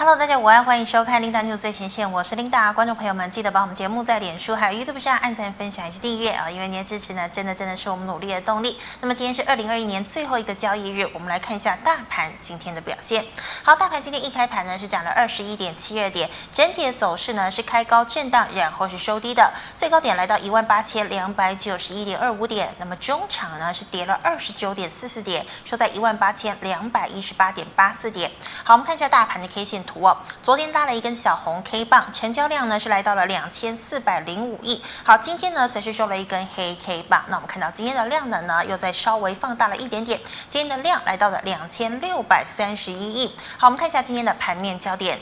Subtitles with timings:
[0.00, 2.72] Hello，大家午安，欢迎收看琳达 new 最前线，我是琳达。
[2.72, 8.78] 观众朋友们，记得把我们节目在脸书还有 YouTube 上按赞、分享以及订阅啊，因为您的支持呢，真的真的是我们努力的动力。
[9.00, 13.24] 那么今天是二零二一年最后一个交易日，我们来看一下大盘今天的表现。
[13.64, 22.72] 好，大盘今天一开盘呢是涨了二十一点七二点，整体的走势呢是开高震荡，然后是收低的，最高点来到一万八千两百九十一点二五点。
[22.78, 28.30] 那么中场呢是跌了二十九点四四点，收在一万八千两百一十八点八四点。
[28.62, 30.68] 好，我们看一下大盘的 K 线图哦，昨天。
[30.70, 34.82] 搭了一根小红 K 棒，成交量呢是来到了两千四百零五亿。
[35.02, 37.24] 好，今天呢则是收了一根黑 K 棒。
[37.28, 43.34] 那我们看到今天的量能呢又在稍微放大了一点点，今天的量来到了两千六百三十一亿。
[43.56, 45.18] 好，我们看一下今天的盘面焦点。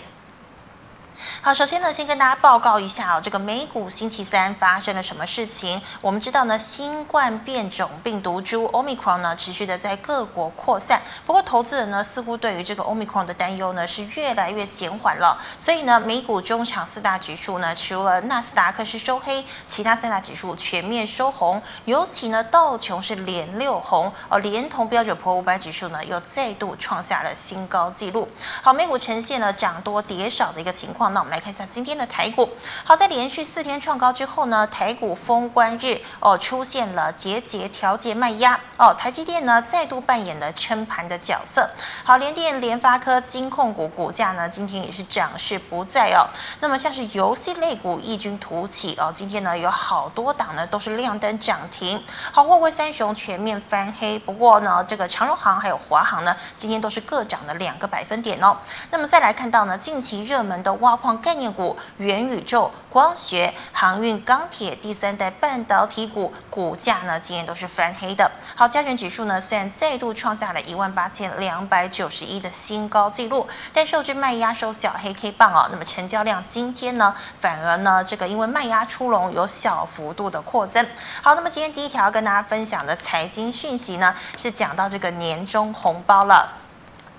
[1.40, 5.80] 好，首先呢，先跟大家报告一下哦，这个美股星期三发生了什么事情？
[6.02, 11.00] 我们知道呢，新冠变种病毒株 Omicron 呢，持续的在各国扩散。
[11.24, 15.38] 不过，投资人呢，似乎对于这个 Omicron 的担忧呢，是越来越减缓了。
[15.58, 21.62] 所以呢，美股中场四大指数呢，除了纳斯达克是收黑，其他三大指数全面收红。
[21.86, 28.28] 尤其呢，道琼是连六红，而连同标准普五百指数呢，又再度创下了新高纪录。
[28.62, 31.05] 好，美股呈现了涨多跌少的一个情况。
[31.10, 32.48] 那我们来看一下今天的台股。
[32.84, 41.68] 好，在连续四天创高之后呢，台股封关日哦，出现了节节调节卖压哦，台积电呢再度扮演了撑盘的角色。
[42.04, 46.26] 好，联电、联发科、金控股股价呢今天也是涨势不再哦。
[46.60, 52.02] 那么像是游戏类股异军突起哦，今天呢有好多档呢都是亮灯涨停。
[52.32, 58.56] 好，货柜三雄全面翻黑，不过呢这个长荣航还有华航呢今天都是各涨了两个百分点哦。
[58.90, 68.30] 那么再来看到呢近期热门的挖矿概念股、元宇宙、光学、航运、钢铁、第三代半导体股股价呢，今天都是翻黑的。
[68.54, 75.68] 好，加权指数呢，虽然再度创下了一万八千两百九十一的新高纪录，但受制卖压收小黑 K 棒哦。
[75.70, 80.86] 那么成交量今天呢，反而呢，这个因为卖压出笼，有小幅度的扩增。
[81.22, 86.65] 好，那么今天第一条跟大家分享的财经讯息呢，是讲到这个年终红包了。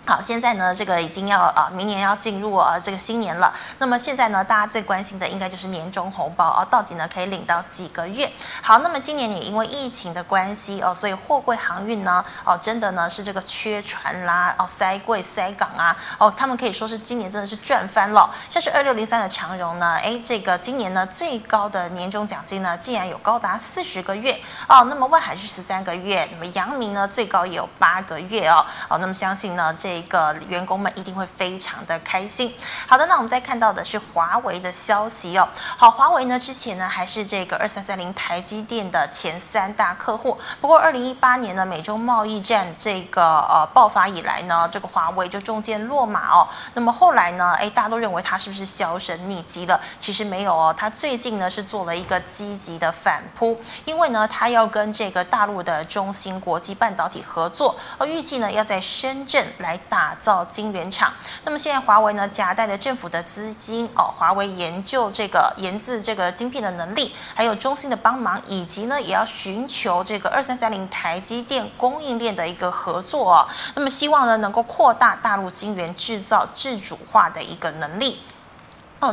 [0.08, 3.54] 好，现在呢，这个已经要啊，明年要进入啊这个新年了。
[3.78, 8.32] 那么现在呢，大家最关心的应该就是年终红包啊，到底呢可以领到几个月？
[8.62, 18.34] 好，那么今年也因为疫情的关系哦，所以货柜航运呢，哦，真的呢是这个缺船啦，哦，塞柜塞港啊，哦，他们可以说是今年真的是赚翻了。
[18.50, 24.40] 像是二六零三的长荣呢，哎，这个今年呢最高的年终奖金呢，竟然有高达四十个月
[24.70, 24.86] 哦。
[24.86, 28.66] 那么万海是十三个月，那么阳明呢最高也有八个月哦。
[28.88, 29.97] 哦，那么相信呢这。
[29.98, 32.54] 一个员工们一定会非常的开心。
[32.88, 35.48] 好的，那我们再看到的是华为的消息哦。
[35.76, 40.38] 好，华为呢之前呢还是这个二三三零台积电的前三大客户。
[40.62, 46.48] 不过二零一八年呢美中贸易战这个呃爆发以来呢，这个华为就中箭落马哦。
[46.74, 49.80] 那么后来呢，哎，大家都认为它是不是销声匿迹了？
[49.98, 59.80] 其实没有哦，它最近呢是做了一个积极的反扑，因为呢它要跟这个大陆的中芯国际半导体合作，而预计呢要在深圳来。
[59.90, 78.22] 打造晶圆厂，那么现在华为呢夹带着政府的资金哦，华为研究这个研制这个晶片的能力，还有中芯的帮忙，以及呢也要寻求这个二三三零台积电供应链的一个合作哦，那么希望呢能够扩大大陆晶圆制造自主化的一个能力。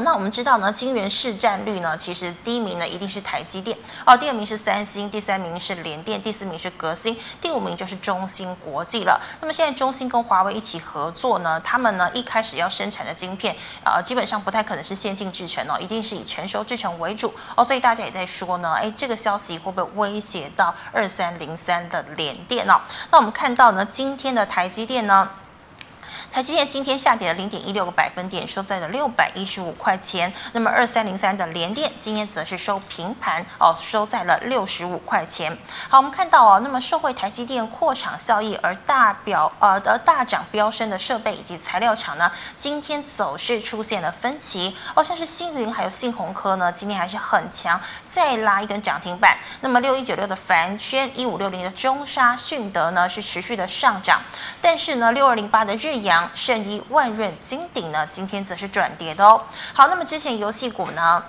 [0.01, 9.21] 那我们知道呢，晶圆市占率呢，其实第一名呢一定是台积电，哦，第二名是三星，第三名是联电，第四名是革新，第五名就是中芯国际了。
[9.41, 22.81] 那么现在中芯跟华为一起合作呢，他们呢一开始要生产的晶片，呃，基本上不太可能是先进制程哦，一定是以成熟制程为主哦，所以大家也在说呢，哎，这个消息会不会威胁到二三零三的联电哦？
[23.11, 25.31] 那我们看到呢，今天的台积电呢。
[26.33, 30.33] 台积电今天下跌了零点一六个百分点，收在了六百一十五块钱。
[30.53, 35.57] 那么二三零三的联电今天则是收平盘哦，收在了六十五块钱。
[35.89, 49.37] 好，我们看到哦，那么受惠台积电扩厂效益而大表呃的大涨飙升的设备以及材料厂呢，今天走势出现了分歧哦，像是星云还有信鸿科呢，今天还是很强，再拉一根涨停板。
[49.61, 54.23] 那么六一九六的凡轩，一五六零的中沙迅德呢是持续的上涨，
[54.61, 59.43] 但是呢六二零八的日阳、圣一、万润、金鼎呢，今天则是转跌的哦。
[59.73, 61.25] 好，那么之前游戏股呢，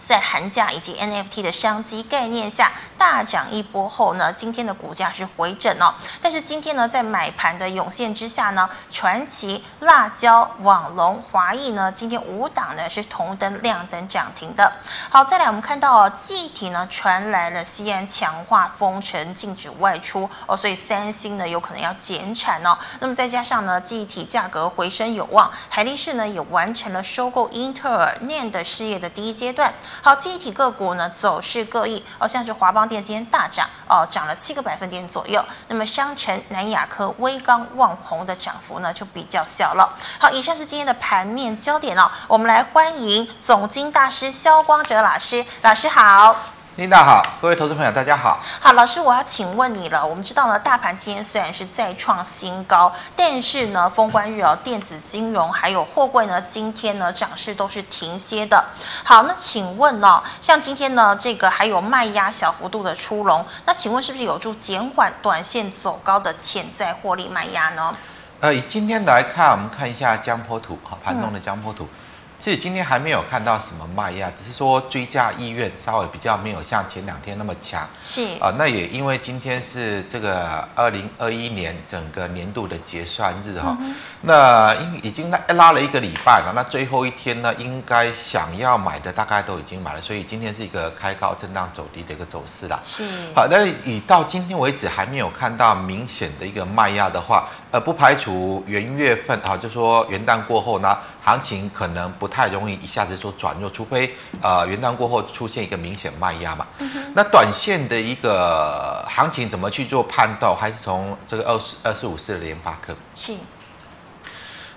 [0.00, 5.94] 在寒假以及 NFT 的商机概念下大涨一波后呢，今天的股价是回整哦。
[6.20, 14.72] 但是今天呢，在买盘的涌现之下呢，传奇、辣椒、网龙、华义呢，今天五档呢是同灯亮灯涨停的。
[15.10, 22.76] 好，再来我们看到哦，记忆体呢传来了西安强化封城，禁止外出哦，所以三星呢有可能要减产哦。
[23.00, 29.74] 那么再加上呢，记忆体价格回升有望，海力士呢也完成了收购英特尔 NAND 的事业的第一阶段。
[30.02, 35.44] 好，记忆体个股呢走势各异哦，像是华邦电今天大涨哦，涨了七个百分点左右。
[35.68, 39.94] 那么商城、南亚科、威刚、旺宏的涨幅呢就比较小了。
[40.18, 46.59] 好，以上是今天的盘面焦点哦，我们来欢迎总经大师萧光哲老师，老师好。
[46.76, 48.38] 琳达好，各位投资朋友大家好。
[48.60, 50.06] 好，老师，我要请问你了。
[50.06, 58.64] 我们知道呢，大盘今天虽然是再创新高，但是呢，封关日哦，电子金融还有货柜呢，今天呢涨势都是停歇的。
[59.04, 67.94] 好，那请问呢、哦，像今天呢，这个还有卖压小幅度的出笼，那请问是不是有助减缓短线走高的潜在获利卖压呢？
[68.38, 71.84] 呃，以今天来看，我们看一下江波图，好，盘中的江波图。
[71.84, 71.96] 嗯
[72.40, 77.86] 其实今天还没有看到什么卖压，只是说追加意愿稍微比较没有像前两天那么强。
[78.00, 92.80] 是啊、呃，那也因为今天是这个二零二一年整个年度的结算日哈，嗯、那已已经拉拉了一个礼拜了，那最后一天呢，应该想要买的大概都已经买了，所以今天是一个开高震荡走低的一个走势啦。
[92.82, 93.04] 是
[93.36, 100.96] 好，但是以到今天为止还没有看到明显的一个卖压的话，呃，不排除元月份啊，就说元旦过后呢。
[101.22, 106.66] 行情可能不太容易一下子说转弱，除非呃元旦过后出现一个明显卖压嘛。
[106.78, 110.56] 嗯、那短线的一个行情怎么去做判断？
[110.58, 112.96] 还是从这个二十二四五四的联发科。
[113.14, 113.34] 是。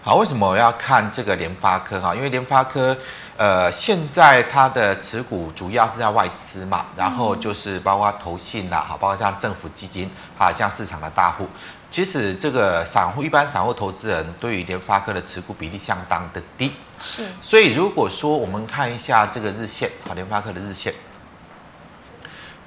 [0.04, 2.14] 好，为什么我要看这个联发科哈？
[2.14, 2.96] 因为联发科
[3.38, 11.48] 呃现在它的持股主要是在外资嘛，然后就是包括投信呐，好，包括像政府基金，啊像市场的大户。
[11.94, 17.24] 其实这个散户一般散户投资人对于联发科的持股比例相当的低，是。
[17.40, 20.92] 所以如果说我们看一下这个日线，好，联发科的日线，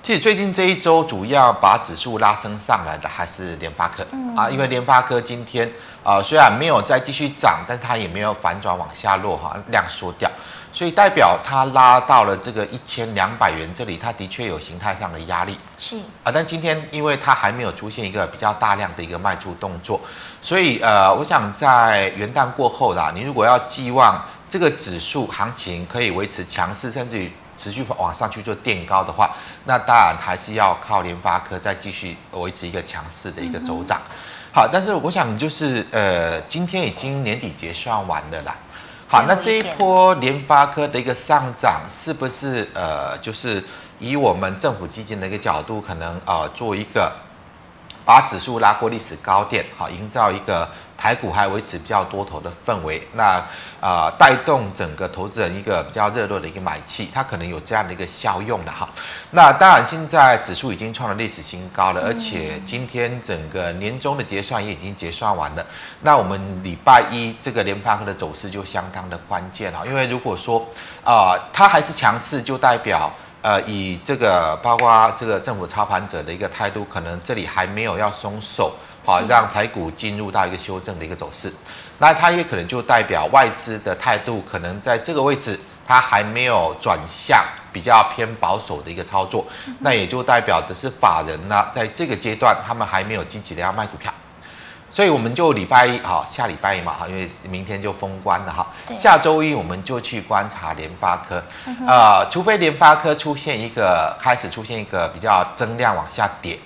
[0.00, 5.68] 其实最近这一周主要把指数拉升上来的还是联发科，嗯、啊，因为联发科今天
[6.04, 10.30] 啊虽然没有再继续涨，但它也没有反转往下落哈，量缩掉。
[10.76, 15.58] 所以代表它拉到了这个一千两百元这里，它的确有形态上的压力。
[15.78, 19.98] 是啊，但今天因为它还没有出现一个比较大量的一个卖出动作，
[20.42, 29.34] 所以呃，我想在元旦过后啦，你如果要寄望这个指数行情可以维持强势，甚至于持续往上去做垫高的话，
[29.64, 33.98] 那当然还是要靠联发科再继续维持一个强势的一个走涨。
[34.04, 34.12] 嗯、
[34.52, 38.54] 好，但是我想就是呃，今天已经年底结算完了啦。
[39.08, 43.62] 好，那这一波联发科的一个上涨，是不是呃，就是
[43.98, 47.12] 以我们政府基金的一个角度，可能呃做一个
[48.04, 50.68] 把指数拉过历史高点，好，营造一个。
[50.96, 53.44] 台股还维持比较多头的氛围，那
[53.80, 58.88] 啊带动整个投资人一个比较热络的一个买气，它可能有这样的一个效用的哈。
[59.30, 65.64] 那当然，现在指数已经创了历史新高了，而且今天整个年终的结算也已经结算完了。
[66.00, 70.66] 那我们礼拜一这个联发科的走势就相当的关键哈，因为如果说
[71.04, 78.74] 啊它还是强势，就代表呃以这个包括这个政府操盘者的一个态度，可能这里还没有要松手。
[79.06, 81.52] 好，让台股进入到一个修正的一个走势，
[81.98, 87.40] 那它也可能就代表外资的态度，可能在这个位置它还没有转向
[87.72, 89.46] 比较偏保守的一个操作，
[89.78, 94.12] 那也就代表的是法人呢，在这个阶段他们还没有积极的要卖股票，
[94.90, 98.66] 所以我们就礼拜一哈，下礼拜一嘛哈，因为明天就封关了哈，
[98.98, 101.40] 下周一我们就去观察联发科，
[101.86, 106.58] 呃，除非联发科出现一个开始出现一个比较增量往下跌。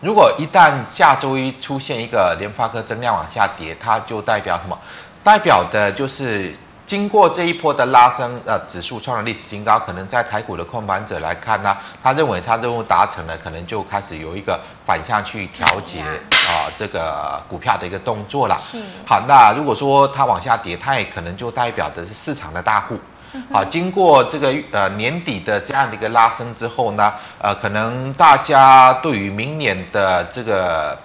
[0.00, 4.78] 如果一旦下周一出现一个联发科增量往下跌，它就代表什么？
[5.24, 6.54] 代表的就是
[6.86, 18.56] 经过这一波的拉升，呃，指数创了历史新高，可能在台股的控盘者来看呢，他认为他任务达成了，可能就开始有一个反向去调节啊，这个股票的一个动作了。
[18.56, 18.78] 是。
[19.04, 22.96] 好，那如果说它往下跌，它也可能就代表的是市场的大户。
[23.52, 30.98] 好，经过这个呃年底的这样的一个拉升之后呢，呃，可能大家对于明年的这个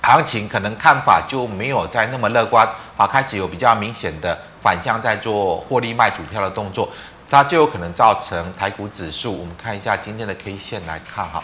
[0.00, 6.88] 行情可能看法就没有再那么乐观，好，开始有比较明显的反向在做获利卖股票的动作，
[7.30, 11.42] 它就有可能造成台股指数，我们看一下今天的 K 线来看哈，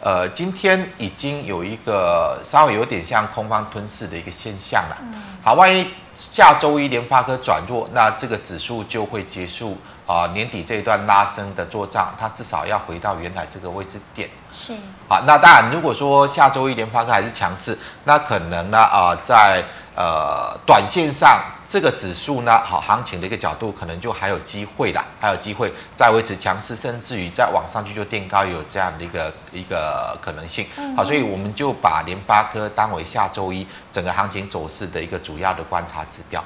[0.00, 4.96] 呃，今天已经有一个稍微有点像空方吞噬的一个现象了。
[5.42, 9.76] 好，万一下周一联发科转弱，那这个指数就会结束
[10.06, 14.28] 啊、呃、年底这一段拉升的作账，它至少要回到原来这个位置点。
[14.52, 14.72] 是。
[15.08, 19.62] 好，那当然，如果说下周一联发科还是强势，那可能呢啊、呃、在。
[19.96, 30.66] 呃，短线上这个指数呢，好行情的一个角度，可能就还有机会啦，还有机会再维持强势，甚至于再往上去就垫高，有这样的一个一个可能性。
[30.96, 36.42] 好，所以我们就把联发科当为下周一整个行情走势的一个主要的观察指标。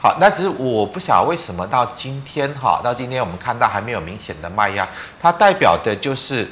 [0.00, 4.86] 好，那只是我不晓得为什么到今天哈，到今天我们看到还没有明显的卖压，
[5.20, 6.48] 它代表的就是。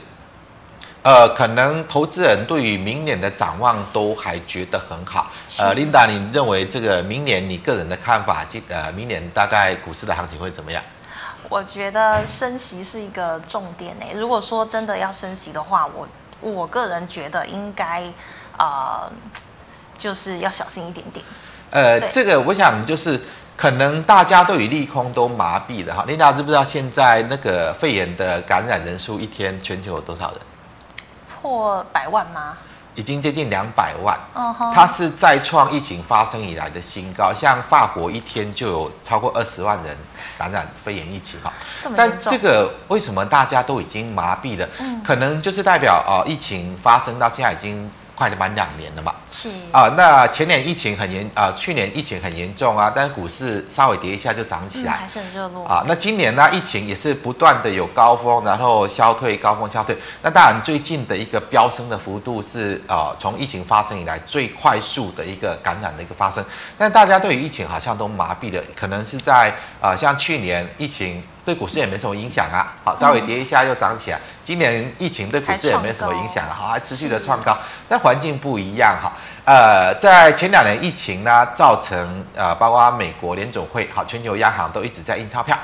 [1.03, 5.33] 呃，可能投资人对于明年的展望都还觉得很好。
[5.59, 10.81] 呃，Linda，你认为这个明年你个人的看法，今呃明年大概股市的行情会怎么样？
[11.49, 14.13] 我觉得升息是一个重点诶。
[14.15, 16.09] 如果说真的要升息的话，我
[16.41, 18.05] 我个人觉得应该
[18.57, 19.11] 呃
[19.99, 21.27] 就是要小心一点点。
[21.71, 23.21] 呃，这个我想就是
[23.57, 26.05] 可能大家对于利空都麻痹了哈。
[26.09, 30.41] Linda 知不知道现在那个肺炎的感染人数一天全球有多少人？
[31.43, 32.57] 破百万吗？
[32.95, 34.17] 已经接近两百万。
[34.73, 37.33] 它是再创疫情发生以来的新高。
[37.35, 39.97] 像法国一天就有超过二十万人
[40.39, 41.53] 感染肺炎疫情哈。
[41.97, 44.69] 但这个为什么大家都已经麻痹了？
[44.79, 47.91] 嗯，可能就是代表啊，疫情发生到现在已经。
[48.23, 49.13] 快了满两年了嘛？
[49.27, 55.85] 是啊，那前年疫情很严啊，去年疫情很严重啊，但是股市稍微跌一下就涨起来，嗯、还是很热络啊。
[55.89, 59.97] 那今年呢，疫情也是不断的有高峰，然后消退，高峰消退。
[60.23, 66.45] 那当然，最近的一个飙升的幅度是啊，从疫情发生以来最快速的一个感染的一个发生。
[66.79, 71.21] 但大家对于疫情好像都麻痹了，可能是在啊，像去年疫情。
[71.45, 74.21] 对股市也没什么影响啊，好，稍微跌一下又涨起来。
[74.45, 77.57] 今年疫情对股市也没什么影响啊，好，还持续的创高。
[77.89, 79.13] 但环境不一样哈，
[79.45, 85.59] 呃，在前两年疫情呢，造成呃，包括美国联总会，好，全球央行都一直在印钞票，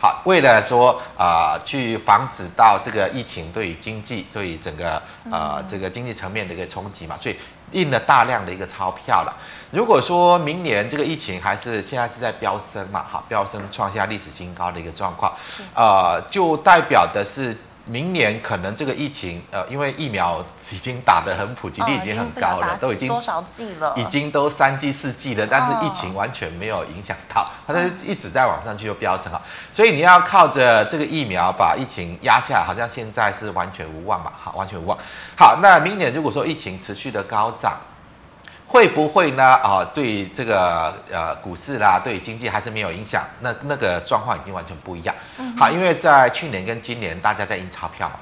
[0.00, 5.00] 好，为了说啊、呃，去防止到这个疫情对于经济，对于整个
[5.30, 7.36] 呃这个经济层面的一个冲击嘛，所以
[7.70, 9.32] 印了大量的一个钞票了。
[9.72, 29.40] 如果说明年这个疫情还是现在是在飙升嘛，哈，飙升创下历史新高的一个状况，是呃，就代表的是明年可能这个疫情，呃，因为疫苗已经打得很普及率已经很高了，都已经多少剂了，已经都三剂四剂了，但是疫情完全没有影响到，它是一直在往上去就飙升啊，
[29.72, 34.98] 所以你要靠着这个疫苗把疫情压下来，好像现在是完全无望嘛，好，完全无望。
[35.34, 37.80] 好，那明年如果说疫情持续的高涨。
[38.72, 39.44] 会不会呢？
[39.44, 43.22] 啊，对这个呃股市啦，对经济还是没有影响。
[43.40, 45.14] 那那个状况已经完全不一样。
[45.58, 48.14] 好，因为在去年跟今年大家在印钞票嘛，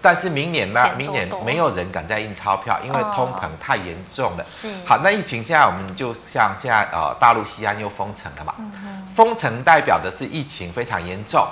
[0.00, 4.44] 但是明年呢，明年没有人敢再印钞票，因为通膨太严重了。
[4.44, 4.68] 是。
[4.86, 8.54] 好，那疫情现在我们就像现在呃大陆西安又封城了嘛。
[9.12, 11.44] 封城代表的是疫情非常严重，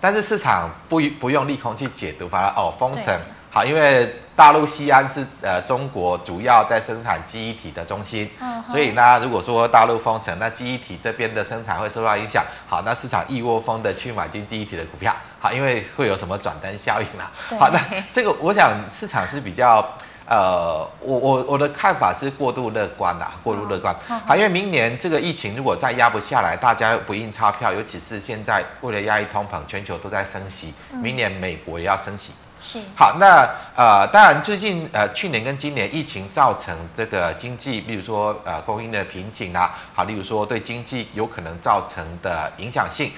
[0.00, 3.16] 但是市场不不用利空去解读，反而哦封城。
[3.52, 12.42] 好，因为大陆西安是呃中国主要在生产记忆体的中心，嗯、所以呢，如果说大陆封城，那记忆体这边的生产会受到影响。
[12.66, 17.30] 好，那市场一窝蜂的去买进记忆体的股票，好，因为会有什么转单效应啦。
[17.58, 17.78] 好，那
[18.14, 19.86] 这个我想市场是比较
[20.24, 23.94] 呃，我我我的看法是过度乐观啦，过度乐观。
[24.26, 32.32] 好，因为明年这个疫情如果再压不下来，大家不印钞票，尤其是现在为了压抑通膨，全球都在升息，明年美国也要升息。
[32.62, 32.78] 是。
[32.94, 43.12] 好，那呃，当然最近呃，去年跟今年疫情造成这个经济，比如说呃，供应的瓶颈啊，好，例如说对经济有可能造成的影响性，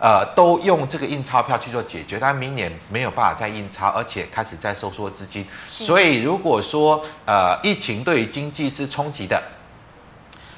[0.00, 9.42] 呃，都用这个印钞票去做解决，但明年没有办法再印钞，而且开始在收缩资金，所以如果说呃，疫情对于经济是冲击的，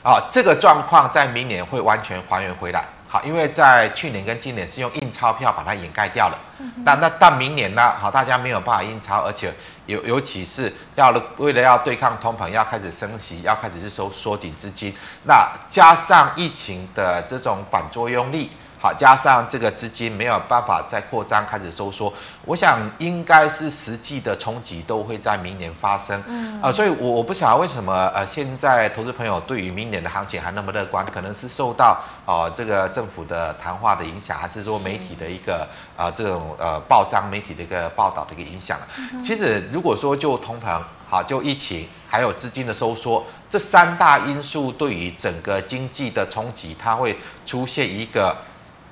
[0.02, 2.84] 啊，这个状况在明年会完全还原回来。
[3.16, 6.38] 好，因为在去年跟今年是用印钞票把它掩盖掉了，
[6.84, 7.94] 那那到明年呢？
[7.98, 9.50] 好，大家没有办法印钞，而且
[9.86, 14.94] 尤尤其是要了为了要对抗通膨，要开始升息，要开始是收缩紧资金，
[15.24, 18.50] 那加上疫情的这种反作用力。
[18.78, 22.12] 好，加上这个资金没有办法再扩张，开始收缩，
[22.44, 26.22] 我想应该是实际的冲击都会在明年发生。
[26.26, 35.66] 嗯，呃，所以我我不晓得为什么呃，现在投资朋友对于明年的行情还那么乐观，可能是受到哦、呃、这个政府的谈话的影响，还是说媒体的一个
[35.96, 38.78] 啊、呃、这种呃报章媒体的一个报道的一个影响。
[39.14, 40.78] 嗯、其实如果说就通膨，
[41.08, 48.36] 好，就疫情，还有资金的收缩，这三大因素对于整个经济的冲击，它会出现一个。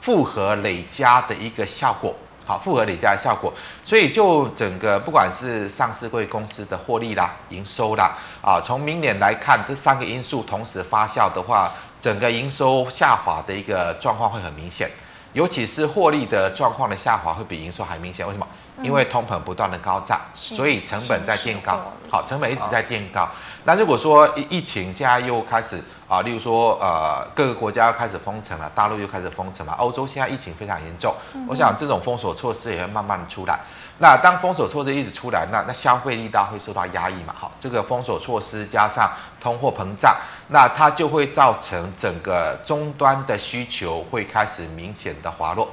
[0.04, 3.50] 复合累加的一个效果，好，复合累加的效果，
[3.82, 11.70] 所以就整个不管是上市贵公司的获利啦、营收啦，啊，从明年来看，这三个因素同时发酵的话，
[12.02, 14.90] 整个营收下滑的一个状况会很明显，
[15.32, 18.26] 尤其是获利的状况的下滑会比营收还明显。
[18.26, 18.46] 为什么？
[18.82, 21.80] 因为通膨不断的高涨，所以成本在垫高。
[22.10, 23.26] 好，成本一直在垫高。
[23.66, 31.14] 那如果说疫情现在又开始啊，例如说呃各个国家要开始封城了，大陆又开始封城了，欧洲现在疫情非常严重，
[31.48, 33.58] 我想这种封锁措施也会慢慢的出来。
[33.98, 37.34] 那当封锁措施一直出来，那那消费力道会受到压抑嘛？
[37.38, 40.14] 好，这个封锁措施加上通货膨胀，
[40.48, 45.70] 那它就会造成整个终端的需求会开始明显的滑落。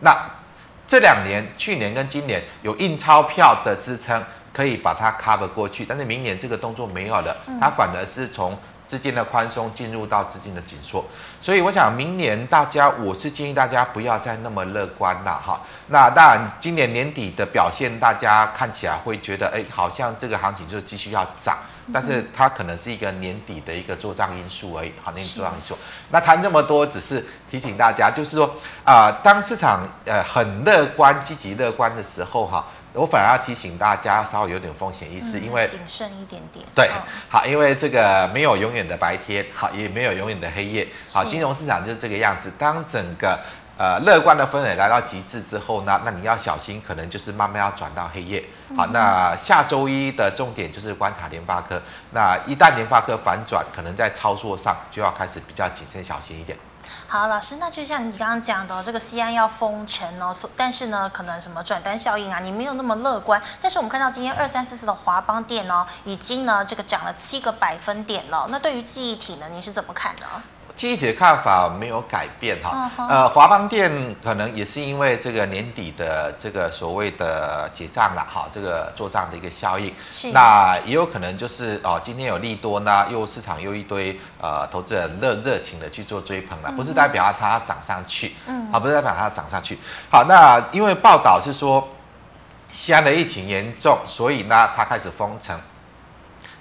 [0.00, 0.16] 那
[0.88, 4.20] 这两年，去年跟今年有印钞票的支撑，
[4.52, 11.04] 可以把它 cover 过去，但是明年这个动作没有了，它反而是从资金的宽松进入到资金的紧缩，
[11.40, 15.60] 所以我想明年大家，我是建议大家不要再那么乐观了哈。
[15.86, 21.56] 那当然，今年年底的表现，大家看起来会觉得，哎，好像这个行情就继续要涨。
[21.92, 25.76] 但是它可能是一个年底的一个做账因素而已，好，年底做账因素。
[26.10, 28.46] 那谈这么多，只是提醒大家，就是说
[28.84, 36.64] 啊、呃，当市场呃很乐观、积极乐观的时候，哈，我反而要提醒大家稍微有点风险意识，因为谨慎一点点。
[36.74, 36.90] 对，
[37.28, 42.52] 好，因为这个没有永远的白天，好，也没有永远的黑夜，好，金融市场就是这个样子。
[42.58, 43.38] 当整个
[43.78, 48.44] 呃，乐观的氛围来到极致之后呢，那你要小心，可能就是慢慢要转到黑夜。
[48.76, 51.80] 好，那下周一的重点就是观察联发科。
[52.10, 56.58] 那一旦联发科反转，可能在操作上就要开始比较谨慎小心一点。
[57.06, 63.42] 好，老师，那就像你刚刚讲的，这个西安要封城哦，但是呢，可能什么转单效应啊，你没有那么乐观。
[63.60, 68.46] 但是我们看到今天二三四四的华邦电哦，已经呢这个涨了七个百分点了。
[68.50, 70.26] 那对于记忆体呢，你是怎么看呢？
[70.80, 73.92] 记忆体的看法没有改变哈，呃，华邦电
[74.24, 80.32] 可能也是因为这个年底的这个所谓的结账了哈，这个做账的一个效应，是。
[80.32, 89.78] 那也有可能就是哦，今天有利多呢，又市场又一堆呃投资人热热情的去做追捧了，不是代表它涨上去，嗯，好，不是代表它涨上去，
[90.10, 91.86] 好，那因为报道是说
[92.70, 95.60] 西安的疫情严重，所以呢它开始封城，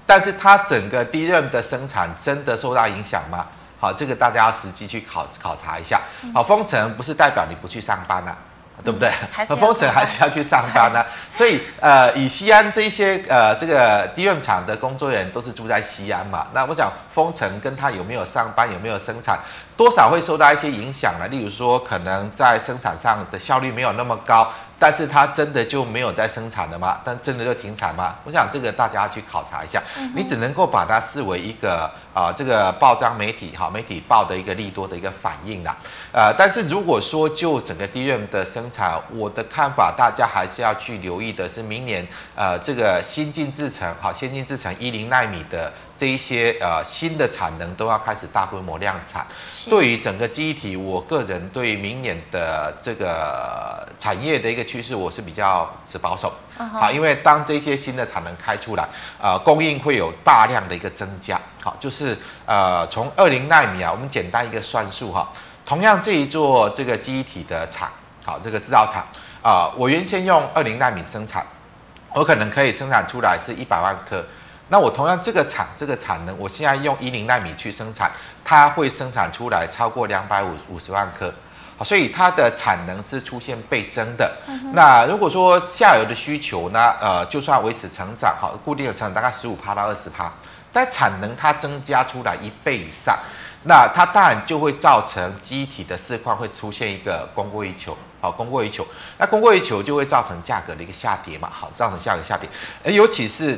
[0.05, 3.45] 但是它整个 DRAM 的生产真的受到影响吗？
[3.79, 6.01] 好，这个大家要实际去考考察一下。
[6.33, 8.37] 好，封城不是代表你不去上班呐、啊，
[8.83, 9.09] 对不对？
[9.55, 11.05] 封城还是要去上班呢、啊。
[11.33, 16.47] 所以，呃，以西安这些呃这个 DRAM 厂的工作人员都是住在西安嘛。
[16.53, 19.39] 那我想封城跟他有没有上班、有没有生产，
[19.77, 21.27] 多少会受到一些影响了。
[21.29, 24.47] 例如说，可能在生产上的效率没有那么高。
[24.81, 26.99] 但是它真的就没有在生产了吗？
[27.03, 28.15] 但真的就停产吗？
[28.23, 29.83] 我想这个大家要去考察一下。
[30.15, 35.77] 你只能够把它视为一个啊、呃，这个报章媒体哈，媒体报的一个利多的一个反应啦。
[36.11, 42.05] 呃，但是如果说就整个 DRAM 的生产，我的看法，大家还是要去留意的是明年
[42.35, 45.71] 呃这个先进制程好，先进制程一零纳米的。
[45.99, 49.27] 这一些呃新的产能都要开始大规模量产，
[49.69, 56.33] 对于整个记忆体，我个人对明年的这个产业的一个趋势，我是比较持保守。
[56.67, 58.85] 好，因为当这些新的产能开出来，
[59.21, 61.39] 呃，供应会有大量的一个增加。
[61.63, 65.29] 好，就是呃从二零纳米啊，我们简单一个算数哈，
[65.65, 67.89] 同样这一座这个机体的厂，
[68.25, 69.05] 好，这个制造厂
[69.41, 71.45] 啊，我原先用二零纳米生产，
[72.13, 74.23] 我可能可以生产出来是一百万颗。
[74.67, 78.11] 那我同样这个厂这个产能，我现在用一零纳米去生产，
[78.43, 81.33] 它会生产出来超过两百五五十万颗，
[81.83, 84.31] 所以它的产能是出现倍增的。
[84.73, 90.31] 那如果说下游的需求呢，呃，就算维持成长，哈，固定的成长大概十五趴到二十趴，
[90.71, 93.17] 但产能它增加出来一倍以上，
[93.63, 98.85] 那它当然就会造成记忆体的市况会出现一个供过于求，好，供过于求，
[99.17, 102.49] 那供过于求就会造成价格的一个下跌嘛，好，造成价格下跌，
[102.83, 103.57] 而尤其是。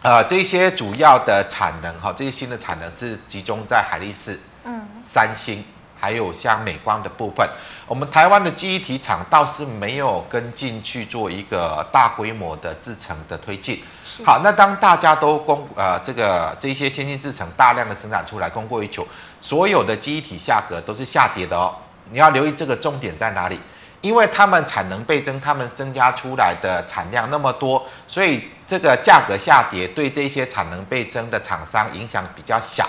[0.00, 5.64] 呃，这些主要的产能哈，这些新的产能是集中在海力士、嗯，三星，
[5.98, 7.48] 还有像美光的部分。
[7.86, 13.82] 我们台湾的记忆体厂倒是没有跟进去做一个大规模的制程的推进。
[14.24, 19.06] 好，那当大家都供呃这个这些先进制程大量的生产出来，供过于求，
[19.40, 21.74] 所有的记忆体价格都是下跌的哦。
[22.10, 23.58] 你要留意这个重点在哪里？
[24.00, 32.88] 因为他们产能倍增，他们增加出来的产量那么多，所以这个价格下跌对这些产能倍增的厂商影响比较小。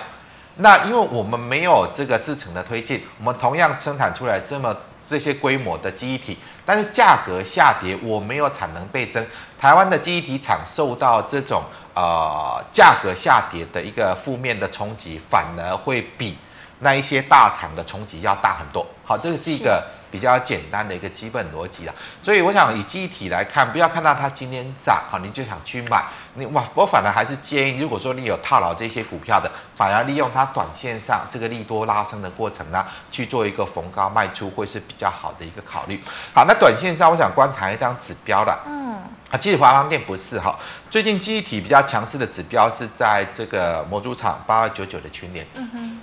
[0.60, 9.24] 那因为我们没有这个制成的推进，我们同样生产出来这么这些规模的记忆体，但是价格下跌，我没有产能倍增，
[9.58, 11.62] 台湾的记忆体厂受到这种
[11.94, 16.36] 呃价格下跌的一个负面的冲击，反而会比
[16.80, 18.86] 那一些大厂的冲击要大很多。
[19.04, 21.94] 好，这个是一个比较简单的一个基本逻辑了。
[22.22, 26.04] 所以我想以记忆体来看，不要看到它今天涨，好，你就想去买。
[26.34, 36.00] 你哇，我反而还是建议，如果说你有套牢这些股票的，反而利用它短线上这个利多拉升的过程呢，去做一个逢高卖出，会是比较好的一个考虑。
[36.32, 38.94] 好，那短线上我想观察一张指标的，嗯，
[39.32, 40.56] 啊，其实华邦电不是哈，
[40.88, 46.00] 最近记忆体比较强势的指标是在这个模组厂八二九九的群联，嗯哼。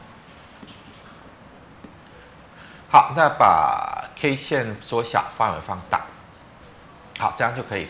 [2.89, 6.01] 好，那把 K 线缩小，范围放大，
[7.19, 7.87] 好，这样就可以。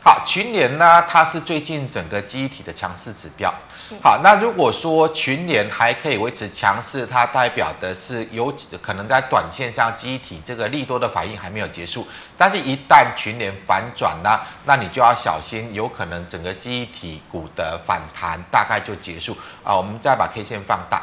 [0.00, 3.52] 好，群联呢，它是最近整个记忆体的强势指标。
[3.76, 3.96] 是。
[4.02, 12.06] 好，那如果说群联还可以维持强势，它代表的是有可能在短线上记忆体这个利多的反应还没有结束。
[12.38, 19.76] 但是，一旦群联反转呢，那你就要小心，有可能整个记忆体股的反弹大概就结束啊。
[19.76, 21.02] 我们再把 K 线放大。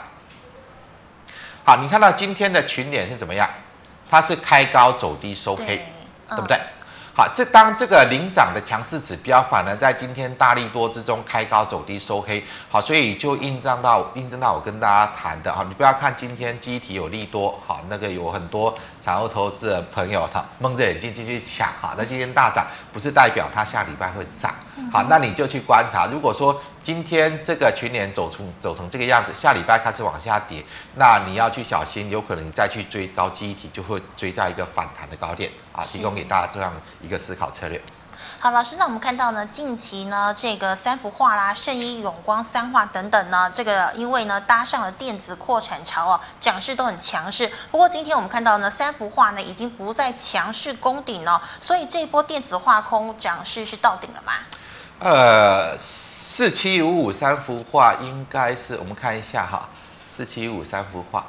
[1.66, 3.50] 好，你看到今天的群点是怎么样？
[4.08, 5.82] 它是开高走低收黑，对，
[6.30, 6.56] 对不对？
[7.16, 24.54] 好，这当这个领涨的强势指标，反而在今天大利多之中开高走低收黑，好，所以就印证到印证到我跟大家谈的，好，你不要看今天机体有利多，好，那个有很多产后投资的朋友他蒙着眼睛进去抢，哈，那今天大涨不是代表它下礼拜会涨，
[24.94, 26.62] 好，那你就去观察，如果说。
[26.86, 30.64] 今天这个群联走出走成这个样子，下礼拜开始往下跌，
[30.98, 35.82] 那你要去小心，有可能你再去追高记忆体，就会追在一个反弹的高点啊。
[35.84, 36.72] 提供给大家这样
[37.02, 37.82] 一个思考策略。
[38.40, 47.52] 好，老师，那我们看到呢，近期呢，这个三幅画啦、圣衣、永光、三画等等呢，这个因为呢搭上了电子扩产潮哦，涨势都很强势。
[47.72, 54.34] 不过今天我们看到呢，三幅画呢已经不再强势攻顶了，所以这一波电子化空涨势是到顶了吗？
[54.98, 59.68] 呃，四七五五三幅画应该是，我们看一下哈，
[60.08, 61.26] 四七五五三幅画。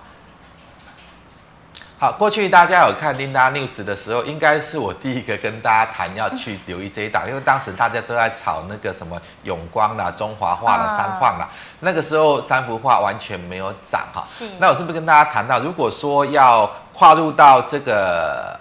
[1.98, 11.48] 好，过去大家有看 Linda News 的时候，应该是我第一个跟大家谈要去留意这一档，因为当时大家都在炒那个什么永光啦、中华画啦、三矿啦，
[11.81, 14.22] 那个时候三幅画完全没有涨哈。
[14.24, 14.44] 是。
[14.61, 18.61] 那我是不是跟大家谈到，如果说要跨入到这个？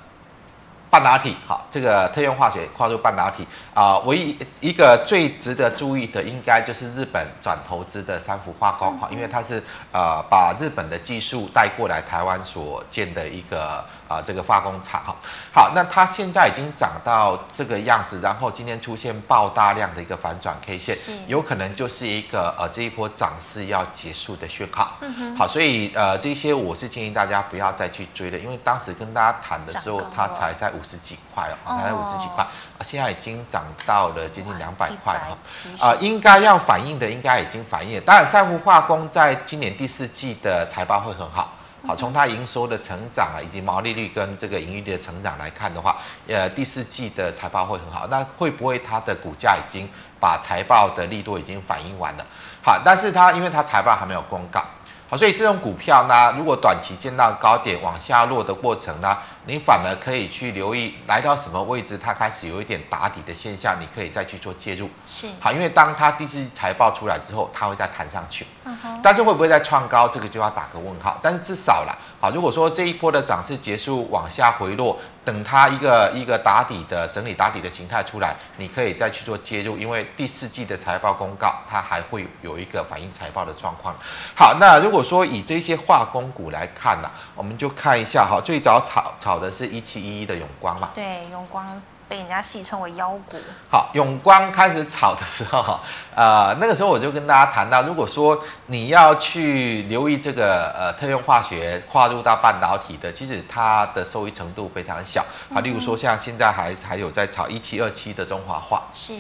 [0.95, 13.83] 半导体，好，这个特用化学跨入半导体啊，唯一一个最值得注意的，应该就是日本转投资的三氟化工，哈，因为它是呃把日本的技术带过来台湾所建的一个。
[14.07, 15.15] 啊，这个化工厂哈，
[15.53, 20.95] 好，那它现在已经涨到这个样子，然后今天出现爆大量的一个反转 K 线，
[21.27, 24.93] 有可能就是一个呃这一波涨势要结束的讯号。
[25.01, 35.37] 嗯哼，好，所以呃这些我是建议大家不要再去追了，因为当时跟大家谈的时候，它才在五十几块哦，才在五十几块，啊现在已经涨到了接近两百块了，
[35.79, 38.01] 啊，应该要反映的应该已经反映了。
[38.01, 41.53] 当然，三福化工在今年第四季的财报会很好。
[41.87, 48.07] 好，从它营收的成长啊，以及毛利率跟这个盈利率的成长来看的话，呃，第四季的财报会很好。
[48.07, 49.87] 那会不会它的股价已经
[50.19, 52.25] 把财报的力度已经反映完了？
[52.63, 54.63] 好，但是它因为它财报还没有公告，
[55.07, 59.15] 好，所以这种股票呢，如果短期见到高点往下落的过程呢，
[59.47, 64.89] 你反而可以去留意来到什么位置，它开始有一点打底的现象，你可以再去做介入。
[65.05, 68.47] 是好，因为当它第四季财报出来之后，它会再弹上去。
[68.63, 68.99] 嗯哼。
[69.03, 71.19] 但是会不会再创高，这个就要打个问号。
[71.21, 83.95] 但是至少啦，好，如果说这一波的涨势结束，往下回落，等它一个一个打底的整理打底的形态出来，你可以再去做介入，因为第四季的财报公告，它还会有一个反映财报的状况。
[84.35, 89.34] 好，那如果说以这些化工股来看呢，我们就看一下哈，最早炒炒。
[89.35, 90.89] 炒的是一七一一的永光嘛？
[90.93, 93.37] 对，永光被人家戏称为妖股。
[93.69, 95.81] 好，永光开始炒的时候，哈，
[96.15, 105.25] 呃，那个时候我就跟大家谈到，如果说你要去留意这个呃特用化学跨入到半导体的，其实它的收益程度非常小。
[105.53, 109.15] 好，例如说像现在还还有在炒一七二七的中华化，是。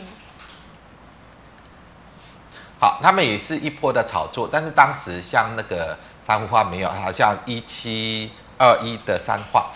[2.79, 9.71] 好，他们也是一波的炒作，但是当时像那个三福化没有，好像一七二一的三化。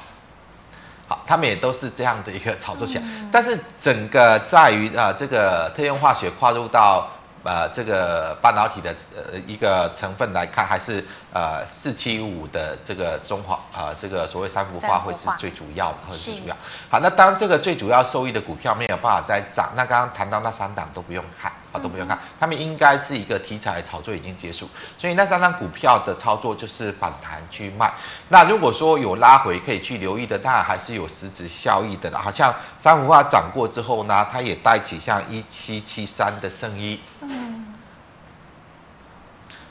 [1.10, 7.10] 好，他们也都是这样的一个炒作起来，但是整个在于啊，这个特用化学跨入到
[7.44, 16.58] 呃这个半导体的呃一个成分来看，还是呃四七五的这个中华呃这个所谓三幅化会是最主要的，会是最主要。
[16.90, 21.52] 好，那当这个最主要受益的股票没有办法再涨，那刚刚谈到那三档都不用看。
[21.72, 27.94] 啊，都不用看，他们应该是一个题材炒作已经结束，所以那三张股票的操作就是反弹去卖。
[28.30, 32.10] 那如果说有拉回可以去留意的，当然还是有实质效益的。
[32.18, 37.00] 好像三幅化涨过之后呢，它也带起像一七七三的胜一。
[37.22, 37.49] 嗯。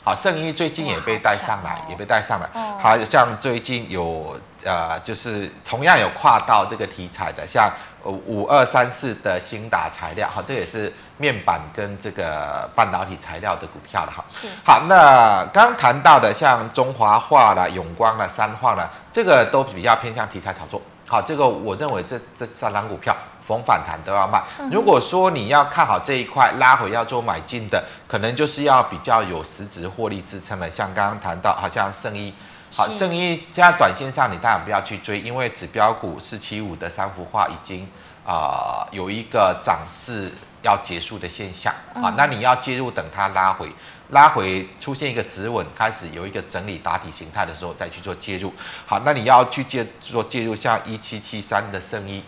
[0.08, 2.48] 好，圣一最近也被带上来，哦、也被带上来。
[2.54, 7.70] 哦、好像最近有呃，就是同样有跨到这个题材的，像
[8.04, 14.24] 五二三四的兴达材料，好，这也是面板跟这个半导体材料的股票了哈。
[14.30, 14.46] 是。
[14.64, 20.80] 好，那刚谈到的像中华化啦、永光啦、三化啦，这个都比较偏向题材炒作。
[21.06, 23.14] 好，这个我认为这这三档股票。
[23.48, 24.42] 逢反弹都要卖。
[24.70, 30.68] 如果说你要看好这一块拉回要做买进的，可能就是要比较有实质获利支撑的。
[30.68, 32.34] 像刚刚谈到，好像圣一，
[32.70, 37.88] 好，圣一现在短线上你当然不要去追，因为指标股四七五的三幅画已经
[38.26, 40.30] 啊、呃、有一个涨势
[40.62, 43.72] 要结束的现象啊，那你要介入，等它拉回，
[44.10, 48.52] 拉回出现一个止稳，开始有一个整理打底形态的时候再去做介入。
[48.84, 52.22] 好，那你要去介做介入，像一七七三的圣一。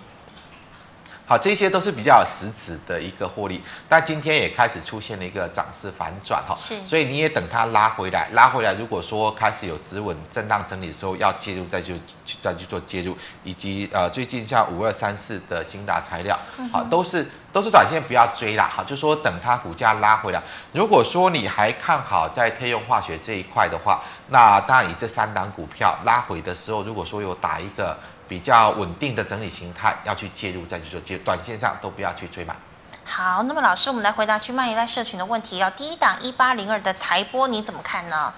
[1.30, 11.94] 好，这些都是比较有实质的一个获利，但今天也开始出现了一个涨势反转哈，是，所以你也等它拉回来，拉回来，如果说开始有止稳震荡整理的时候，要介入再就
[12.42, 16.36] 再去做介入，以及呃最近像五二三四的新达材料，
[16.72, 27.96] 好，都是都是短线不要追啦，好，就说等它股价拉回来，如果说你还看好在特用化学这一块的话，那当然以这三档股票拉回的时候，如果说有打一个。
[28.30, 32.54] 比较稳定的整理形态，要去介入再去做介，短线上都不要去追买。
[33.04, 35.58] 好，那么老师，我们来回答去卖一赖社群的问题。
[35.58, 38.32] 要第一档一八零二的台波，你怎么看呢？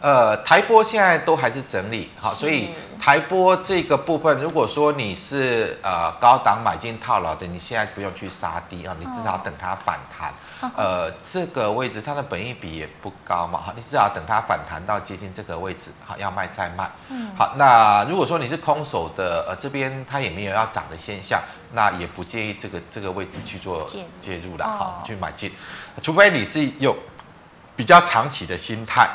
[0.00, 2.70] 呃，台波现在都还是整理，好，所以
[3.00, 10.34] 台波这个部分，如果说你是呃高档买进套牢的，你现在不用去杀低啊，你至少等它反弹。
[10.76, 16.90] 呃，这个位置它的本益比也不高嘛，哈，你至少等它反弹到接近这个位置，好，要卖再卖。
[17.08, 21.40] 嗯，好，那如果说你是空手的，呃，这边它也没有要涨的现象，
[21.72, 23.84] 那也不建议这个这个位置去做
[24.20, 25.52] 介入了，好，去买进，
[26.02, 26.96] 除非你是有
[27.76, 29.08] 比较长期的心态。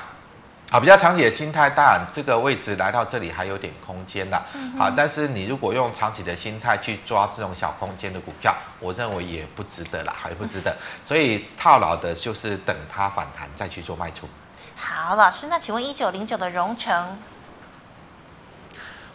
[0.74, 4.36] 好，比较长期的心态，当然这个位置来到这里还有点空间的。
[4.76, 10.76] 好，但是你如果用长期的心态去抓这种小空间的股票，我认为也不值得了，还不值得。
[11.06, 14.28] 所以套牢的就是等它反弹再去做卖出。
[14.76, 17.20] 好，老师，那请问一九零九的荣成？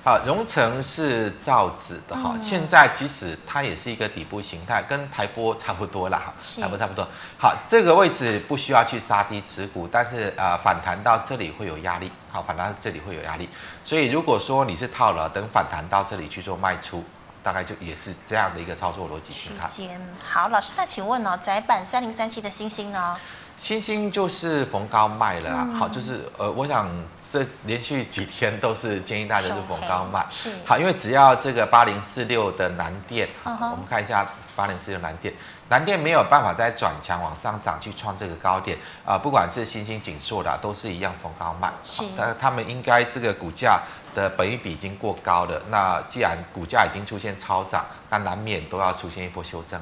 [0.05, 7.07] 好，荣成是造纸的哈，现在即使它也是一个底部形态，跟台玻差不多啦，哈，台波差不多。
[7.37, 13.49] 好，这个位置不需要去杀低持股，但是呃反弹到这里会有压力，好，反弹到这里会有压力，
[13.85, 17.05] 所以如果说你是套了，等反弹到这里去做卖出，
[17.43, 19.69] 大概就也是这样的一个操作逻辑去看。
[19.69, 20.01] 时间。
[20.25, 23.17] 好，老师，那请问呢，窄板三零三七的星星呢？
[23.57, 26.89] 星星就是逢高卖了啦，嗯、好，就是呃，我想
[27.21, 30.53] 这连续几天都是建议大家是逢高卖，是。
[30.65, 35.33] 好，因为只要这个八零四六的南电，嗯、我们看一下八零四六蓝电，
[35.69, 43.81] 蓝电没有办法再转强往上涨去创这个高点啊、呃，不管是新兴、紧缩的都是一样逢高卖，是，但是他们应该这个股价
[44.17, 49.81] 的本益比已经过高了，那既然股价已经出现超涨，那难免都要出现一波修正。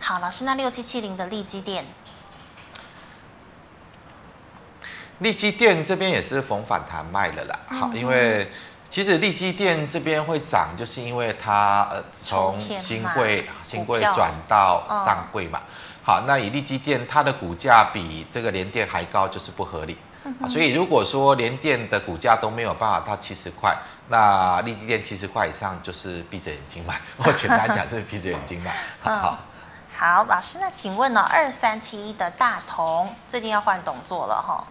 [0.00, 1.84] 好，老师，那六七七零的利基电。
[5.20, 8.50] 利基电这边也是逢反弹卖了啦，好，因为
[8.92, 15.62] 其实利基店这边会涨，就是因为它呃从新柜新柜转到上柜嘛，
[16.04, 19.96] 好，那以利基店它的股价比这个联电还高，就是不合理，
[20.46, 23.74] 所以如果说联电的股价都没有办法到七十块，
[24.08, 29.38] 那利基店七十块以上就是闭着眼睛买， 我简单讲就是闭着眼睛买，好好，
[29.96, 34.62] 好，老师，那请问呢，二三七一的大同最近要换董座了哈？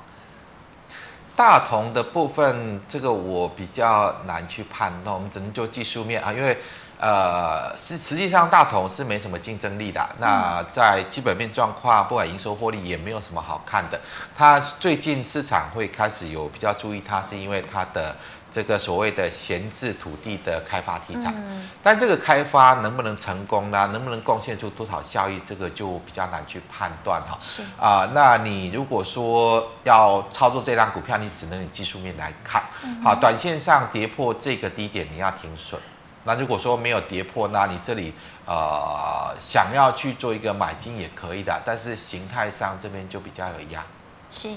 [1.41, 6.55] 大同的部分，这个我比较难去判断，我们只能就技术面啊，因为
[6.99, 10.07] 呃，实实际上大同是没什么竞争力的。
[10.19, 13.99] 那在基本面状况，不管营收获利也没有什么好看的。
[14.37, 18.15] 它最近市场会开始有比较注意它，是因为它的。
[18.51, 23.87] 这个所谓的闲置土地的开发题材，嗯、但这个开发能不能成功呢？
[23.93, 25.39] 能不能贡献出多少效益？
[25.45, 27.37] 这个就比较难去判断哈。
[27.41, 32.63] 是啊、呃，那你如果说要操作这张股票，你只能以技术面来看。
[32.83, 35.79] 嗯、好，短线上跌破这个低点，你要停损。
[36.23, 38.13] 那如果说没有跌破，那你这里
[38.45, 43.81] 呃想要去做一个买进也可以的，但是形态上这边就比较有压。
[44.29, 44.49] 是。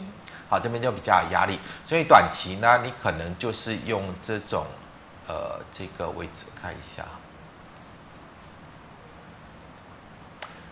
[0.48, 4.66] 好，这边就比较有压力，所以短期呢，你可能就是用这种，
[5.26, 7.04] 呃，这个位置看一下，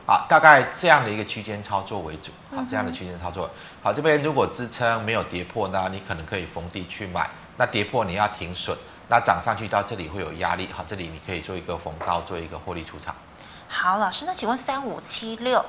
[0.07, 3.51] 好，大概这样的一个区间操作为主，好，这样的区间操作，
[3.83, 8.77] 好，这边如果支撑没有跌破呢，你可能可以逢低去买，那跌破你要停损，
[9.09, 13.15] 那涨上去到这里会有压力，好，这里你可以做一个逢高做一个获利出场。
[13.69, 15.65] 好，老师，那请问三五七六。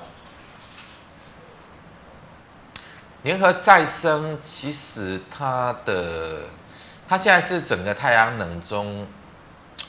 [3.23, 6.41] 联合再生其实它的，
[7.07, 9.07] 它现在是整个太阳能中，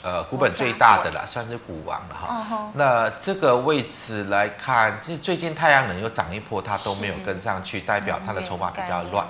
[0.02, 2.46] 呃，股本最大的了，算是股王了哈。
[2.48, 2.70] Uh.
[2.74, 9.26] 那这个位置来看，其实最近太阳能又涨一波，它都没有跟上去，代表它的筹码比较乱。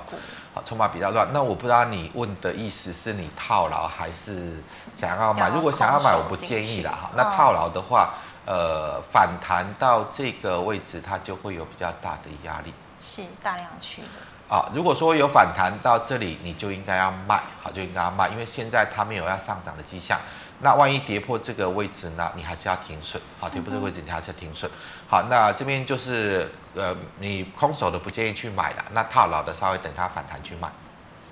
[0.53, 1.27] 好，筹码比较乱。
[1.33, 4.63] 那我不知道你问的意思是你套牢还是
[5.01, 5.49] 想要买？
[5.49, 7.11] 要如果想要买，我不建议了哈。
[7.17, 8.13] 那套牢的话，
[8.45, 12.75] 呃，反弹到这个位置，它就会有比较大的压力。
[13.05, 14.71] 是大量去的啊。
[14.75, 20.19] 如果说有反弹到这里，你就应该要卖，好，就应该要卖，因为现在它没有要上涨的迹象。
[20.61, 22.33] 那万一跌破这个位置呢？
[22.35, 24.71] 你还是要停损，好，跌破这个位置你还是要停损。
[25.07, 30.71] 好，那这边就是呃，你空手的不建议去买了，那套牢的稍微等它反弹去买。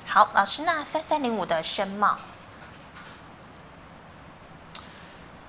[0.05, 2.19] 好，老师，那三三零五的申茂。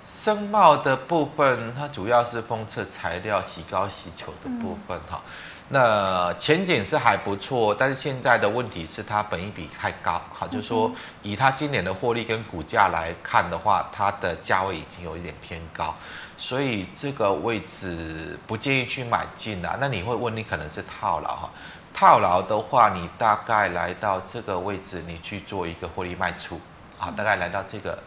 [0.06, 5.22] 申茂的部分，它主要是封测材料洗高洗球的部分哈。
[5.26, 5.32] 嗯、
[5.74, 10.92] 那前景是还不错，但是现在的问题是它本益比太高，好，就是说
[11.24, 15.96] 以它今年的获利跟股价来看的话，它的价位已经有一点偏高，
[16.38, 19.76] 所以这个位置不建议去买进了。
[19.82, 21.50] 那你会问，你可能是套牢哈？
[21.92, 26.62] 套牢的话，你大概来到这个位置，你去做一个获利卖出，
[27.00, 27.98] 好，大概来到这个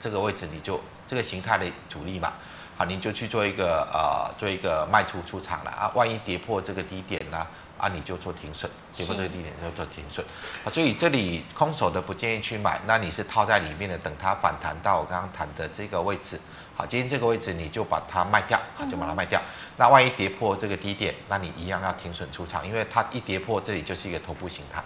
[0.00, 0.80] 这个位置，你就。
[1.04, 2.32] 这个形态的主力嘛，
[2.82, 5.92] 好，你就去做一个呃，做一个卖出出场了啊。
[5.94, 7.46] 万一跌破这个低点呢，
[7.78, 10.26] 啊，你就做停损，跌破这个低点就做停损
[10.64, 10.66] 啊。
[10.68, 16.40] 所以这里空手的不建议去买，那你是套在里面的，等它反弹到我刚刚谈的这个位置，
[16.74, 19.40] 好，今天这个位置你就把它卖掉，啊，就把它卖掉。
[19.76, 24.82] 那万一跌破这个低点，那你一样要停损出场，因为它一跌破这里就是一个头部形态。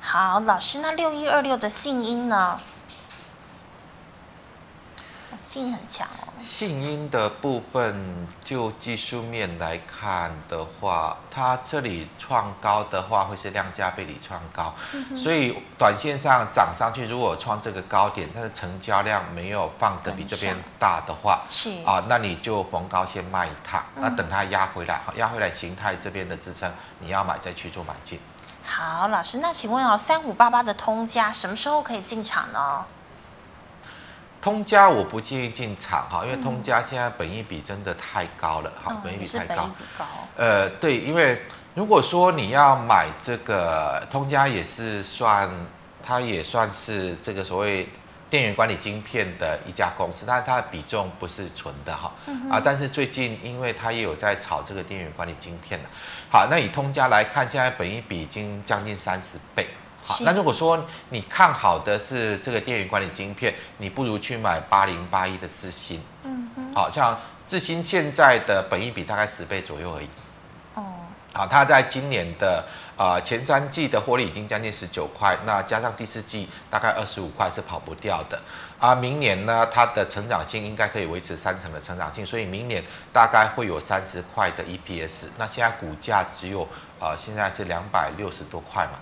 [0.00, 2.60] 好，老师，那六一二六的信音呢？
[5.42, 6.29] 信音很强哦。
[6.42, 28.18] 信音的部分，就技术面来看的话，它这里创高的话，会是量价背离创高，嗯、所以短线上涨上去，如果创这个高点，但是成交量没有放的比这边大的话，是啊，那你就逢高先卖一趟，嗯、那等它压回来，压回来形态这边的支撑，你要买再去做买进。
[28.62, 32.84] 好，老师，那请问哦，三五八八的通家什么时候可以进场呢？
[34.40, 39.68] 通家我不建议进场哈，因为通家现在本益比真的太高了哈，本益比太高。
[40.36, 41.42] 呃，对，因为
[41.74, 45.48] 如果说你要买这个通家，也是算，
[46.02, 47.86] 它也算是这个所谓
[48.30, 52.10] 电源管理晶片的一家公司，但是它的比重不是纯的哈。
[52.50, 55.88] 啊，但是最近因为它也有在炒这个电源管理晶片的，
[56.30, 59.66] 好，那以通家来看，现在本益比已经将近三十倍。
[60.02, 66.02] 好，那如果说你看好的是这个电源管理晶片，你不如去买八零八一的智新。
[66.24, 70.08] 嗯哼，好像智新现在的本益比大概十倍左右而已。
[70.74, 70.82] 哦，
[71.34, 72.64] 好，它在今年的
[72.96, 78.40] 呃前三季的获利已经将近十九块，那加上第四季大概二十五块是跑不掉的。
[78.78, 82.82] 啊，明年呢，它的成长性应该可以维持三成的成长性，所以明年
[83.12, 85.26] 大概会有三十块的 EPS。
[85.36, 86.66] 那现在股价只有
[86.98, 88.92] 呃现在是两百六十多块嘛。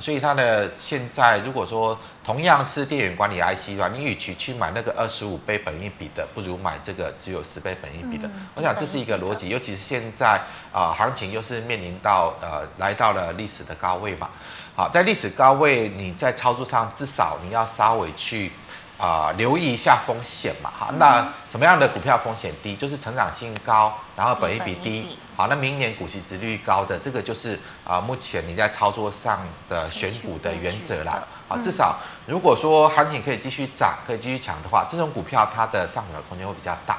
[0.00, 8.28] 所以它的现在，如果说同样是电源管理 IC 的话，你与其去买那个二十五倍本一比的，不如买这个只有十倍本一比的。
[8.28, 10.40] 嗯、我想这是一个逻辑，尤其是现在
[10.72, 14.28] 啊、呃，行情又是面临到呃来到了历史的高位嘛。
[14.76, 18.52] 好，在历史高位，你在操作上至少你要稍微去。
[18.98, 22.74] 啊、呃，留意一下风险嘛，好，那什么样的股票风险低？
[22.74, 36.98] 就是成长性高，然后本益比低，好，那明年股息殖率高的，这个就是啊、呃，目前你在操作上的选股的原则啦，啊，至少如果说行情可以继续涨，可以继续强的话，这种股票它的上涨的空间会比较大。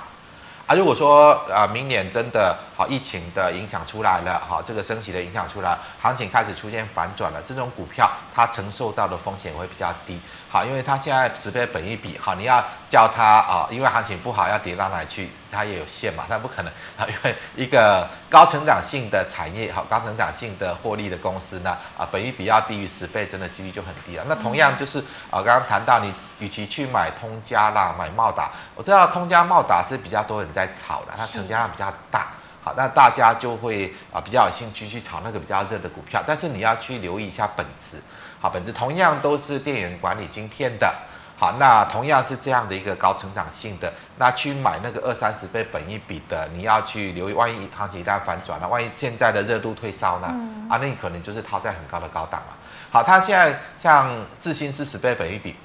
[0.67, 24.25] 啊，如果说啊，明年真的好，疫情的影响出来了，好，这个升息的影响出来，行情开始出现反转了，这种股票它承受到的风险会比较低，好，因为它现在十倍本一比，好，你要叫它啊，因为行情不好要跌到哪里去，它也有限嘛，它不可能啊，因为一个高成长性的产业，好，高成长性的获利的公司呢，啊，本一比要低于十倍，真的几率就很低了。
[24.27, 26.13] 那同样就是啊，刚刚谈到你。
[26.39, 32.27] 与其去买通家啦，买茂达，我知道通家茂达是比较多人在炒的，它成交量比较大，
[32.63, 38.01] 好，那大家就会啊比较有兴趣去炒那个比较热的股票，但是你要去留意一下本质，
[38.41, 40.93] 好，本质同样都是电源管理晶片的，
[41.38, 50.28] 好，那同样是这样的一个高成长性的，那去买那个二三十倍本一比的，你要去留意，万一行情一旦反转了，万一现在的热度退烧呢？
[50.32, 52.56] 嗯、啊，那你可能就是套在很高的高档了。
[52.91, 55.56] 好，它现在像智新是十倍本一比。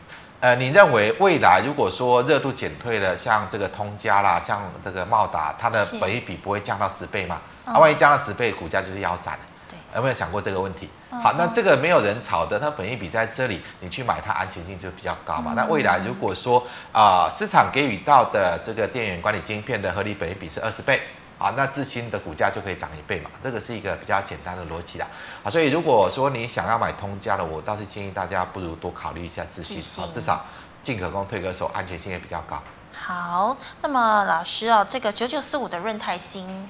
[0.40, 7.40] 呃，你认为未来如果说热度减退了，像这个通家啦，像这个茂达，它的本一比不会降到十倍吗？
[7.64, 9.40] 啊，万一降到十倍，股价就是腰斩了。
[9.68, 10.90] 对，有没有想过这个问题？
[11.22, 15.52] 好，那这个没有人炒的，它本益比在这里，你去买它安全性就比较高嘛。
[15.56, 16.60] 那未来如果说
[16.92, 21.00] 啊、呃，市场给予到的这个电源管理晶片的合理本益比是二十倍，
[21.38, 23.30] 啊，那致新的股价就可以涨一倍嘛。
[23.42, 25.06] 这个是一个比较简单的逻辑啦。
[25.42, 30.44] 啊，所以如果说你想要买通家的，我倒是建议大家不如多考虑一下致新，啊，至少
[30.82, 32.62] 进可攻退可守，安全性也比较高。
[32.96, 36.68] 好，那么老师哦，这个九九四五的润泰新。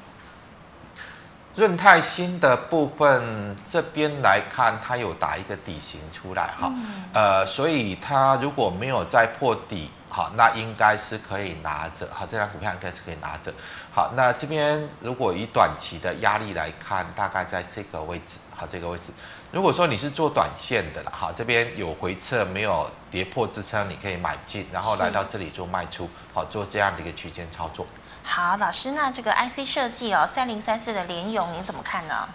[1.57, 13.55] 润泰新的部分这边来看，它有打一个底型出来哈，嗯、呃，所以它如果没有再破底，好，那应该是可以拿着，好，这张股票应该是可以拿着，
[13.93, 19.13] 好，那这边如果以短期的压力来看，大概在这个位置，好，这个位置，
[19.53, 27.87] 如果说你是做短线的了，好，这边有回撤没有跌破支撑，你可以买进，然后来到这里做卖出，好，做这样的一个区间操作。
[28.27, 32.29] 好，老师，那这个 IC 设计哦，三零三四的联咏，您怎么看呢？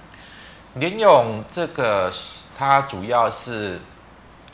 [0.75, 2.13] 联咏这个
[2.57, 3.81] 它主要是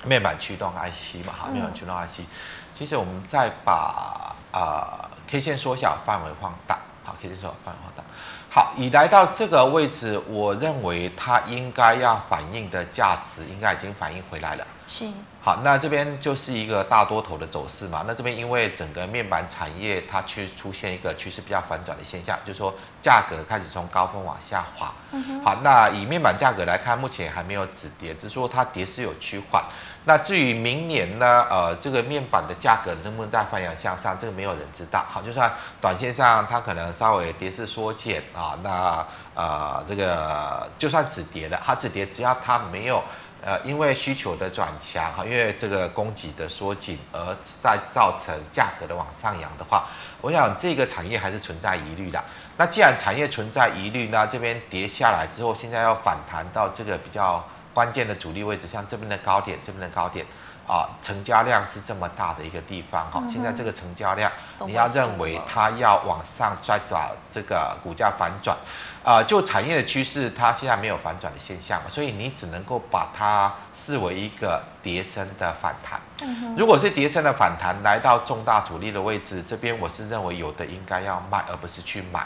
[0.06, 2.22] 面板驱动 IC 嘛，哈，面板驱动 IC。
[2.22, 2.26] 嗯、
[2.74, 8.04] 其实我们再把啊、呃、K 线缩小，范围放大，好，K 线缩小，范围放大。
[8.50, 14.66] 好，已来到这个位置，我认为它应该要反映的价值，应该已经反映回来了。
[14.88, 15.06] 是。
[15.46, 18.04] 好，那这边就是一个大多头的走势嘛。
[18.08, 24.92] 那这边因为整个面板产业它去出现一个趋势比较反转的现象，就是说价格开始从高峰往下滑。
[25.12, 25.44] 嗯。
[25.44, 29.64] 好，那以面板价格来看，目前还没有止跌，只是说它跌势有趋缓。
[30.06, 35.06] 那至于明年呢，呃，这个面板的价格能不能再反阳向上，这个没有人知道。
[35.08, 43.04] 好，就算短线上它可能稍微跌势缩减啊，那呃，这个就算止跌了，它止跌只要它没有。
[43.46, 49.86] 呃，因为需求的转强哈，因为这个供给的缩紧，而再造成价格的往上扬的话，
[50.20, 52.20] 我想这个产业还是存在疑虑的。
[52.58, 60.26] 那既然产业存在疑虑，那这边跌下来之后，现在要反弹到这个比较关键的主力位置，像这边的高点，这边的高点
[60.68, 64.32] 啊，成交量是这么大的一个地方哈，现在这个成交量，
[64.66, 68.58] 你要认为它要往上再找这个股价反转。
[69.06, 76.02] 啊、呃，就产业的趋势，它现在没有反转的现象，所以你只能够把它视为一个叠升的反弹。
[76.24, 82.26] 嗯、如果是叠升的反弹来到重大阻力的位置，这边我是认为有的应该要卖，而不是去买。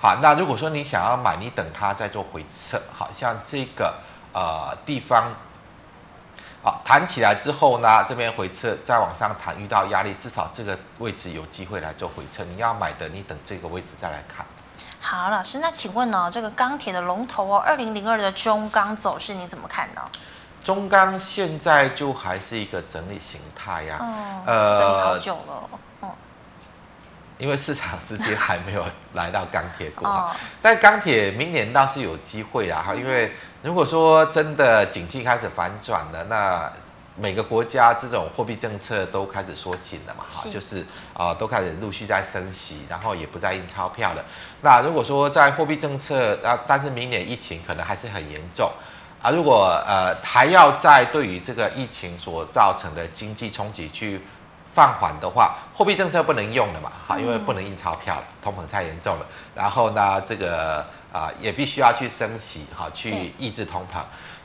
[0.00, 2.82] 好，那如果说你想要买，你等它再做回撤。
[2.92, 3.94] 好像这个
[4.32, 5.32] 呃地方，
[6.64, 12.42] 好弹起来之后呢，这边回撤再往上弹，遇到压力，至少这个位置有机会来做回撤。
[12.42, 14.44] 你要买的，你等这个位置再来看。
[15.10, 20.02] 好，老师，那请问呢，这个钢铁的龙头哦，二零零二的中钢走势你怎么看呢？
[20.62, 23.96] 中钢现在就还是一个整理形态呀、
[24.44, 25.70] 呃，整理好久了，
[26.02, 26.10] 嗯，
[27.38, 28.84] 因为市场资金还没有
[29.14, 30.30] 来到钢铁股，哦、
[30.60, 33.32] 但钢铁明年倒是有机会啊，哈、嗯，因为
[33.62, 36.70] 如果说真的景气开始反转了，那。
[37.20, 40.80] 每个国家这种货币政策都开始缩紧了嘛，哈，就是
[41.12, 44.24] 啊、呃，都开始陆续在升息，然后也不再印钞票了。
[44.62, 48.70] 那如果说在货币政策啊，但是明年疫情可能还是很严重
[49.20, 54.20] 啊，如果呃还要再对于这个疫情所造成的经济冲击去
[54.72, 59.26] 放缓的话，货币政策不能用了嘛，哈，因为不能印钞票了，通膨太严重了。
[59.56, 60.78] 然后呢，这个
[61.12, 64.00] 啊、呃、也必须要去升息，哈，去抑制通膨。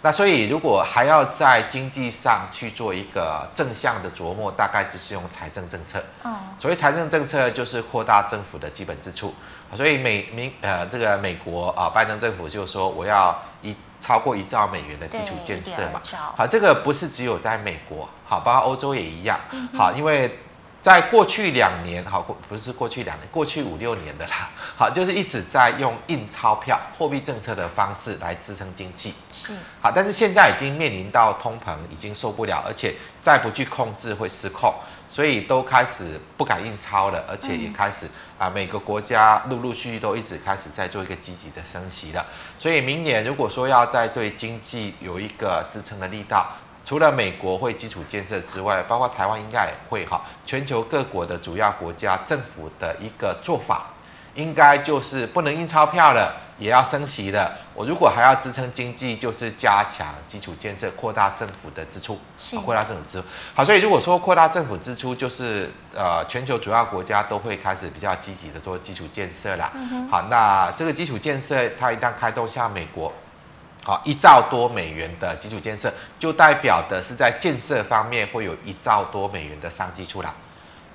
[0.06, 6.04] 那所以，如果还要在经济上去做一个正向的琢磨，大概就是用财政政策。
[6.26, 9.34] 嗯，所谓财政政策就是扩大政府的基本支出。
[9.74, 16.02] 所以美民呃这个美国啊，拜登政府就说我要一超过一兆美元的基础建设嘛。
[16.36, 19.40] 好，这个不是只有在美国，好，包括欧洲也一样。
[19.78, 20.38] 好，因为。
[20.84, 34.74] 在过去两年，好，不是过去两年，过去五六年的啦， 好，就是一直在用印钞票、货币政策的方式来支撑经济，是，好，但是现在已经面临到通膨，已经受不了，而且再不去控制会失控，
[35.08, 42.26] 所以都开始不敢印钞了，而且也开始、嗯、啊，每个国家陆陆续续都一直开始在做一个积极的升息了，
[42.60, 46.46] 所以明年如果说要再对经济有一个支撑的力道。
[46.86, 50.22] 除了美国会基础建设之外，包括台湾应该也会哈。
[50.46, 53.88] 全球各国的主要国家政府的一个做法，
[54.36, 57.58] 应该就是不能印钞票了，也要升息了。
[57.74, 62.20] 我如果还要支撑经济，就是加强基础建设，扩大政府的支出，
[62.64, 63.26] 扩大政府支出。
[63.56, 69.72] 好，所以如果说扩大政府支出，就是呃，全球主要国家都会开始比较积极的做基础建设啦。
[69.74, 73.12] 嗯、好，那这个基础建设它一旦开动，像美国。
[73.84, 80.34] 好，一兆多美元的基础建设，就代表的是在建设方面会有一兆多美元的商机出来。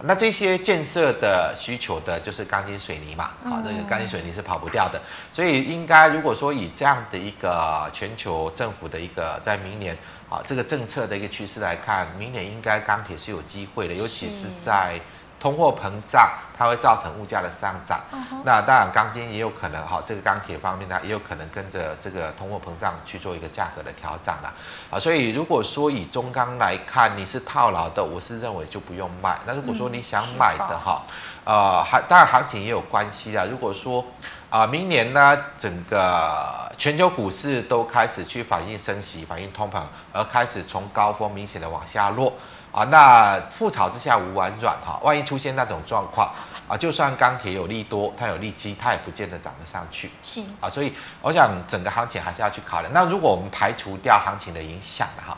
[0.03, 4.99] 那这些建设的需求的就是钢筋水泥嘛，好，这个钢筋水泥是跑不掉的，
[5.31, 9.95] 所以应该如果说以这样的一个全球政府的一个在明年
[10.31, 14.99] 啊这个政策的一个趋势来看，明年应该钢铁是有机会的，尤其是在。
[15.41, 18.01] 通货膨胀，它会造成物价的上涨。
[18.13, 18.43] Uh huh.
[18.45, 24.53] 那当然，钢筋也有可能哈，这个钢铁方面呢，也有可能跟着这个通货膨胀去做一个价格的调整了。
[24.91, 29.39] 啊，所以如果说以中钢来看，你是套牢的，我是认为就不用卖。
[29.47, 31.03] 那如果说你想买的哈，
[31.45, 33.47] 嗯、呃，还当然行情也有关系啊。
[33.49, 34.05] 如果说
[34.51, 39.81] 啊、呃，明年呢，整个全球股市都开始去反映升息、反映通膨，
[40.13, 42.33] 而开始从高峰明显的往下落。
[42.71, 46.31] 啊，那覆巢之下无完卵哈，万一出现那种状况
[46.69, 50.11] 啊，就算钢铁有利多，它有利基，它也不见得涨得上去。
[50.23, 50.93] 是啊，所以
[51.23, 52.93] 我想整个行情还是要去考量。
[52.93, 55.37] 那如果我们排除掉行情的影响的哈，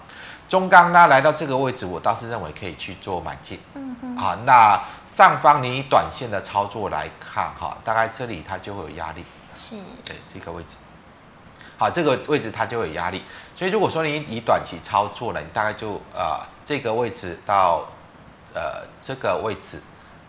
[0.49, 3.61] 中钢呢来到这个位置，我倒是认为可以去做买进。
[3.75, 4.17] 嗯嗯。
[4.17, 9.25] 啊，那上方你以短线的操作来看哈，大概这里它就会有压力。
[9.55, 9.77] 是。
[10.05, 10.77] 对，这个位置。
[11.79, 13.23] 好，这个位置它就有压力。
[13.61, 16.41] 所以如果说你以短期操作呢，你大概就呃。
[16.63, 17.85] 这个位置到，
[18.55, 19.83] 呃，这个位置，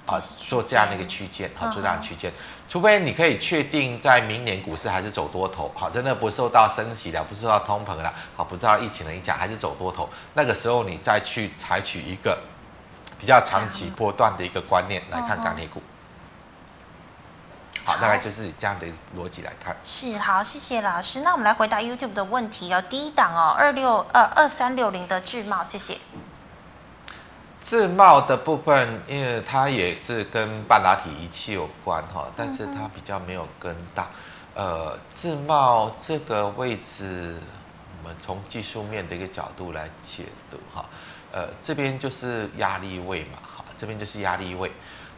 [0.07, 2.33] 啊，做这样的一个区间，好，做这样的区间，
[2.67, 12.35] 除非你可以确定在明年股市还是走多头，好，真的不受到升息的，不受到通膨了，好，不知道疫情的影响，还是走多头，那个时候你再去采取一个
[13.19, 15.79] 比较长期波段的一个观念来看钢铁股，
[17.83, 18.85] 好，大概就是这样的
[19.17, 19.75] 逻辑来看。
[19.83, 21.21] 是，好，谢谢老师。
[21.21, 25.97] 那我们来回答 YouTube 的问题哦，第一档哦，二六二二三六零的智茂，谢谢。
[27.59, 34.07] 自贸的部分，因为它也是跟半导体仪器有关哈，但是它比较没有跟大。
[34.53, 37.37] 呃，自贸这个位置，
[38.01, 40.85] 我们从技术面的一个角度来解读哈，
[41.31, 44.71] 呃，这边就是压力位嘛，哈，这边就是压力位，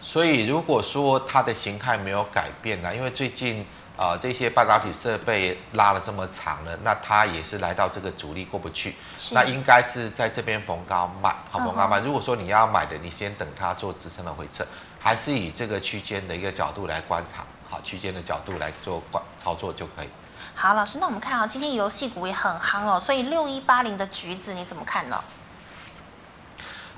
[0.04, 3.66] 所以如果说它的形态没有改变呢，因为最近。
[3.96, 8.96] 啊、呃，这些半导体设备拉了这么长了，那它也是来到这个阻力过不去，
[9.34, 12.00] 那应该是在这边逢高卖，好逢高卖。
[12.00, 14.66] 如果说你要买的，你先等它做支撑的回撤，
[15.00, 20.10] 还是以这个区间的一个角度来观察，好区间的角度来做观操作就可以。
[20.56, 25.24] 好，老师，那我们看啊，今天游戏股也很夯哦，所以六一八零的橘子你怎么看呢？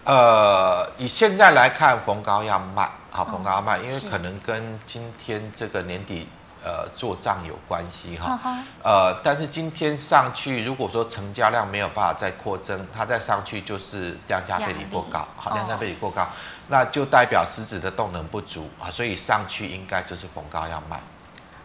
[0.05, 6.29] 呃，以现在来看，逢高要卖，好逢高要卖，嗯、因为可能跟今天这个年底。
[6.67, 8.39] 呃，做账有关系哈，
[8.81, 16.27] 呃，但是今天上去，如果说成交量没有办法再扩增，它再上去就是量价背离过高，好，量价背离过高，
[16.69, 20.99] 那就代表实质的动能不足啊，所以上去应该就是逢高要卖。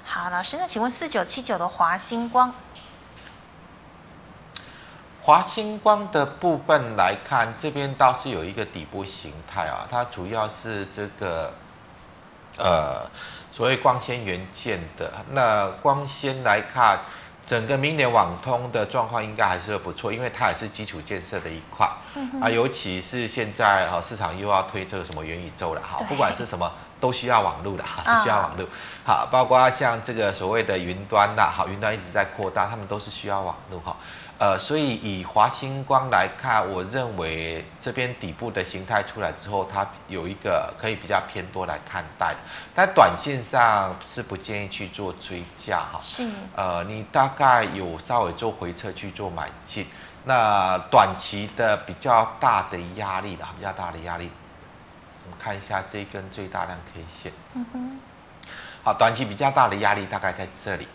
[0.05, 2.53] 好，老师，那请问四九七九的华星光，
[5.23, 11.53] 华星光的部分来看，这边倒是有一个底部形态啊，它主要是这个，
[12.57, 13.11] 呃。
[13.53, 16.99] 所谓光纤元件的，那光纤来看，
[17.45, 28.67] 整个明年网通的状况应该还是不错，因为它也是基础建设的一块，嗯、啊，尤其是现在哈市场又要推这个什么元宇宙了哈，不管是什么都需要网络的哈， 都需要网络，
[29.05, 33.97] 好，包括像这个所谓的云端呐，好，云端一直在扩大，他们都是需要网络哈。
[34.41, 42.35] 呃，所以以华星光来看，我认为这边底部的形态出来之后，它有一个可以比较偏多来看待，
[42.75, 46.01] 但短线上是不建议去做追加哈。
[46.01, 46.27] 是。
[46.57, 49.87] 呃，你大概有稍微做回撤去做买进，
[50.25, 54.31] 那短期的比较大的压力的，比较大的压力，
[55.27, 57.33] 我们看一下这根最大量 K 线。
[57.53, 58.01] 嗯哼。
[58.83, 60.89] 好，短期比较大的压力大概在这里。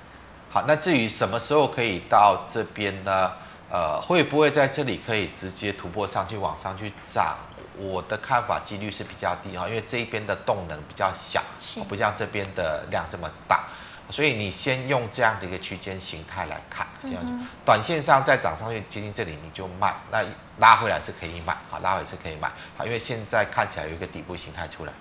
[0.56, 3.30] 好，那至于什么时候可以到这边呢？
[3.70, 7.36] 呃，会不会在这里可以直接突破上去，往上去涨？
[7.78, 13.66] 我的看法几率是比较低哈，因为这一边的动能比较小，是不像这边的量这么大，
[14.10, 20.24] 所以你先用这样的一个区间形态来看，这样子，嗯、短线上再涨上去接近这里你就卖，那
[20.60, 24.94] 拉回来是可以买，好，拉回来是可以买，好，因为现在看起来有一个底部形态出来。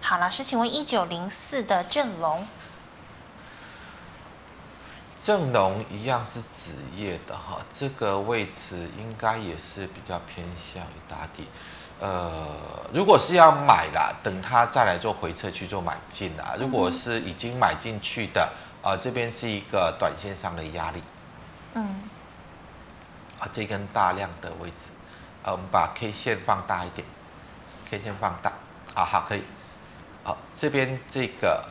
[0.00, 2.48] 好，老师，请问一九零四的正隆。
[5.22, 11.46] 正隆一样是纸业的哈，这个位置应该也是比较偏向于打底。
[12.00, 12.44] 呃，
[12.92, 16.56] 如果是要买啦，等它再来做回撤去做买进啊。
[16.58, 18.52] 如果是已经买进去的，
[18.82, 21.00] 呃，这边是一个短线上的压力。
[21.74, 22.02] 嗯。
[23.38, 24.90] 啊，这根大量的位置，
[25.44, 27.06] 呃，我们把 K 线放大一点
[27.88, 28.50] ，K 线放大，
[28.96, 29.44] 啊，好，可以。
[30.24, 31.64] 好，这边这个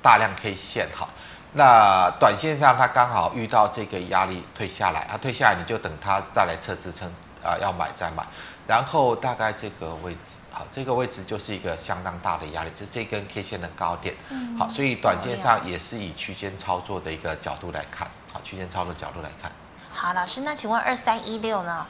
[0.00, 1.08] 大量 K 线，好。
[1.56, 7.10] 那短线上，它刚好遇到这个压力退下来，它退下来，你就等它再来测支撑
[7.42, 8.22] 啊，要买再买。
[8.66, 19.50] 然后大概这个位置，好，这个位置就是一个相当大的压力，就这根 K 线的高点，嗯，好，所以短线上也是以区间操作的一个角度来看，好，区间操作角度来看。
[19.90, 21.86] 好，老师，那请问二三一六呢？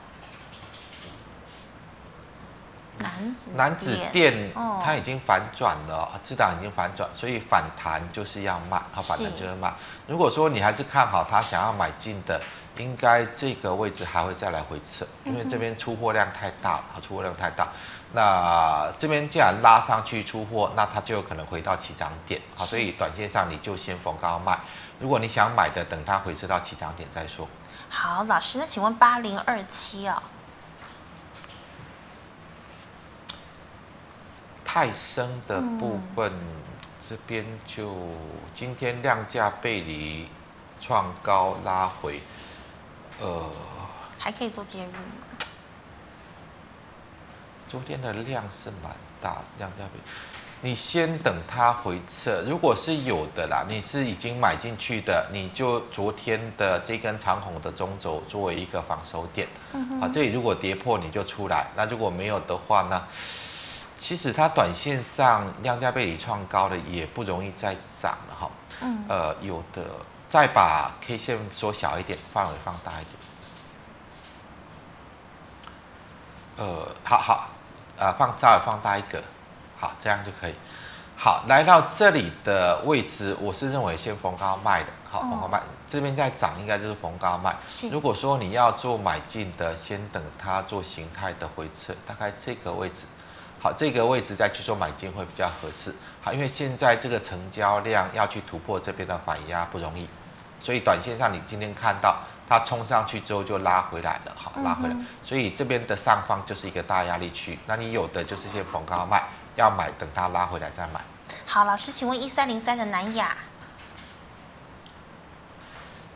[2.99, 4.53] 楠梓楠梓电，
[4.85, 9.73] 它已经反转了，这档已经反转，所以反弹就是要卖，好，反弹就是卖。
[10.07, 12.41] 如果说你还是看好它，想要买进的，
[12.79, 17.69] 应该这个位置还会再来回撤，因为这边出货量太大了，出货量太大。
[18.13, 24.59] 那这边既然拉上去出货，那它就有可能回到起涨点，好，所以短线上你就先逢高卖。
[24.99, 27.47] 如果你想买的，等它回撤到起涨点再说。
[27.89, 30.23] 好，老师，那请问八零二七啊？
[34.77, 36.39] 泰森的部分，嗯、
[37.09, 37.95] 这边就
[38.53, 40.29] 今天量价背离，
[40.83, 42.21] 创高拉回，
[43.19, 43.51] 呃，
[44.19, 44.99] 还可以做介入吗？
[47.71, 63.03] 昨天的量是蛮大，量价背离，你先等它回撤，如果是有的啦，你是已经买进去的，你就昨天的这根长红的中轴作为一个防守点，嗯、啊，这里如果跌破你就出来，那如果没有的话呢？
[63.99, 68.51] 其实它短线上量价背离创高的也不容易再涨了哈，
[68.83, 69.83] 嗯，呃，有的
[70.29, 73.17] 再把 K 线缩小一点，范围放大一点，
[76.59, 77.49] 呃，好好，
[77.97, 79.23] 呃，放稍微放大一个，
[79.79, 80.55] 好，这样就可以。
[81.19, 87.57] 好，来到这里的位置，我是认为先逢高卖的，好，逢高卖，这边再涨应该就是逢高卖。
[87.67, 93.07] 是，如果说你要做买进的，先等它做形态的回撤，大概这个位置。
[93.67, 95.93] 好，这个位置再去做买进会比较合适。
[96.23, 100.09] 好，因为现在这个成交量要去突破这边的反压不容易，
[100.61, 102.17] 所以短线上你今天看到
[102.49, 107.59] 它冲上去之后就拉回来了，好，拉回来，嗯、所以这边的上方就是一个大压力区。
[107.67, 109.21] 那你有的就是先逢高卖，
[109.57, 111.01] 要买等它拉回来再买。
[111.45, 113.37] 好，老师，请问一三零三的南亚，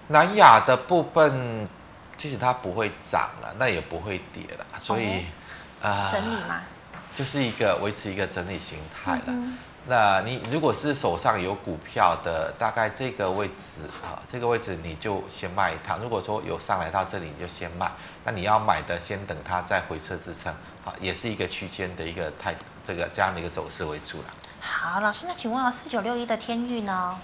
[0.07, 1.69] 南亚的部分
[2.17, 5.27] 其实它不会涨了，那也不会跌了，所以
[5.83, 6.61] 啊，整理吗？
[7.15, 9.23] 就是一个维持一个整理形态了。
[9.29, 15.99] 嗯、那你如果是手上有股票的，大概这个位置啊，这个位置你就先卖一趟。
[15.99, 17.91] 如果说有上来到这里，你就先卖。
[18.25, 20.55] 那你要买的，先等它再回撤支撑，
[20.85, 22.55] 好，也是一个区间的一个态，
[22.87, 24.25] 这个这样的一个走势为主了。
[24.61, 27.19] 好，老师，那请问啊，四九六一的天域呢？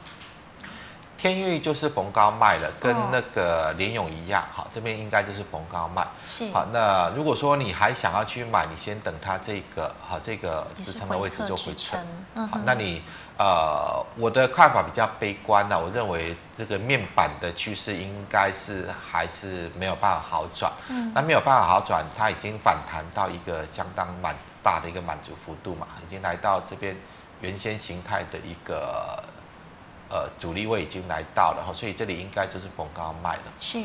[1.27, 6.07] 天钰就是逢高卖了，跟那个联勇一样，好，这边应该就是逢高卖。
[6.27, 6.51] 是。
[6.53, 11.97] 好，那如果说你还想要去买，你先等它这个好这个支撑的位置就回撤。
[12.35, 12.49] 嗯。
[12.49, 13.03] 好，那你
[13.39, 20.73] 呃，我的看法比较悲观呢，我认为这个面板的趋势应该是还是没有办法好转。
[20.89, 21.13] 嗯。
[21.15, 26.97] 那没有办法好转，它已经反弹到一个相当蛮大的一个满足幅度嘛，已经来到这边
[27.41, 29.23] 原先形态的一个。
[30.09, 33.43] 呃，主力位已经来到了哈，所以这里应该就是逢高卖了。
[33.59, 33.83] 是，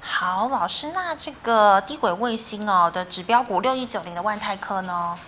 [0.00, 5.18] 好，老师，那这个低轨卫星哦的指标股六一九零的万泰科呢？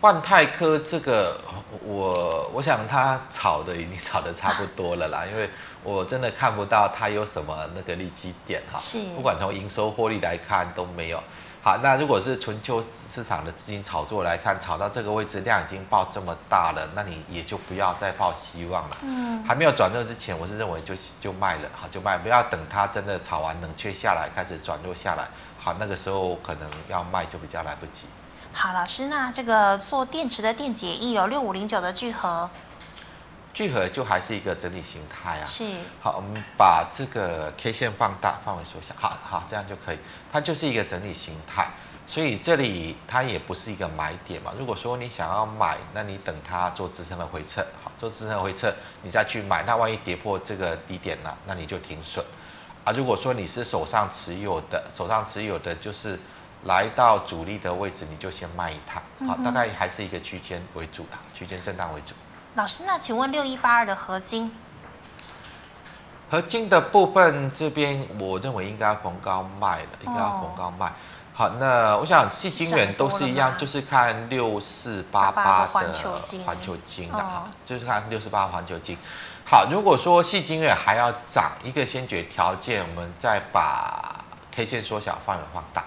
[0.00, 1.40] 万泰科这个，
[1.84, 5.50] 我我想它炒的已经炒的差不多了啦，啊、 因为
[5.82, 11.22] 我真的看不到它有什么那个利基点哈，是，不管从营收获利来看都没有。
[11.68, 18.96] 好，那如果是纯秋市场的资金炒作来看，炒到这个位置量已经爆这么大了，那你也就不要再抱希望了。
[19.02, 25.28] 嗯，还没有转弱之前，我是认为就就卖了，好就卖，不要等它真的炒完冷却下来，开始转弱下来，
[25.62, 28.06] 好那个时候可能要卖就比较来不及。
[28.50, 32.48] 好，老师，那这个做电池的电解液有六五零九的聚合。
[33.54, 35.64] 聚合就还是一个整理形态啊，是。
[36.00, 39.98] 好，我们把这个 K 线放大，范围缩小，好好，这样就可以。
[40.32, 41.68] 它就是一个整理形态，
[42.06, 44.52] 所以这里它也不是一个买点嘛。
[44.56, 48.72] 如果说你想要买，那你等它做支撑的回撤，好，做支撑的回撤，
[49.02, 49.64] 你再去买。
[49.64, 51.36] 那万一跌破这个低点了？
[51.46, 52.24] 那你就停损。
[52.84, 56.16] 啊，如果说你是手上持有的，手上持有的就是
[56.64, 62.14] 来到主力的位置，你就先卖一趟，好，大概还是一个区间为主的，区间震荡为主。
[62.58, 64.50] 老师，那请问六一八二的合金，
[66.28, 70.92] 合金的部分这边，我认为应该要逢高卖的，应该要逢高卖。
[71.34, 76.18] 好，那我想细金元都是一样，就是看六四八八的环球
[76.84, 78.98] 金的，哈，就是看六四八环球金。
[79.46, 84.16] 好，如果说细金元还要涨，一个先决条件，我们再把
[84.50, 85.84] K 线缩小，范围放大。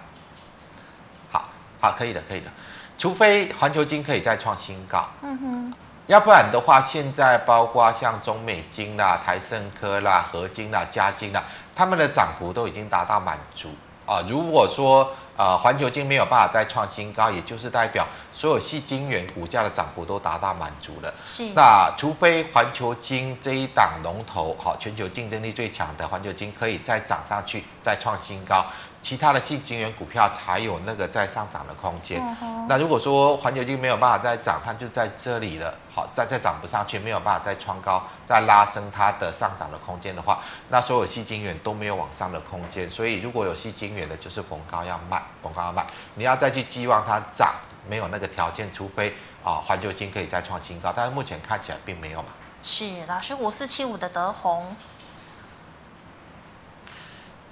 [1.34, 1.44] 好，
[1.82, 2.50] 好，可以的，可以的，
[2.98, 5.06] 除非环球金可以再创新高。
[5.22, 5.74] 嗯哼。
[6.08, 11.42] 要不然的话，现在包括像中美金啦、台胜科啦、合金啦、嘉金啦，
[11.74, 13.70] 他们的涨幅都已经达到满足
[14.06, 14.22] 啊。
[14.28, 21.14] 如果说呃环球金没有办法再创新高，也就是代表所有细金元股价的涨幅都达到满足了。
[21.24, 21.54] 是。
[21.56, 28.66] 那除非环球金这一档龙头，好，全球竞争力最强的环球金可以再涨上去，再创新高。
[29.02, 32.22] 其他的矽晶圆股票才有那个在上涨的空间。
[32.42, 35.74] 嗯、那如果说环球金没有办法再涨，它就在这里了。
[35.94, 40.40] 好，再再涨不上去，没有办法再创高，再拉升它的上涨的空间的话，
[40.70, 42.90] 那所有矽晶圆都没有往上的空间。
[42.90, 45.86] 所以如果有矽晶圆的，就是逢高要卖，逢高要卖。
[46.16, 47.54] 你要再去寄望它涨，
[47.90, 52.30] 没有那个条件，除非啊环球金可以再创新高，但是目前看起来并没有嘛。
[52.64, 54.76] 是，老师五四七五的德宏。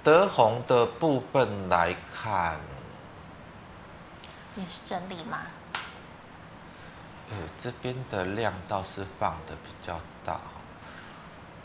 [0.02, 2.58] 德宏的部分来看，
[4.56, 5.38] 也是整理吗？
[7.30, 10.40] 呃，这边的量倒是放的比较大，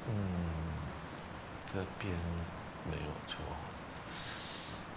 [0.10, 0.16] 嗯，
[1.74, 2.14] 这边
[2.84, 3.38] 没有错。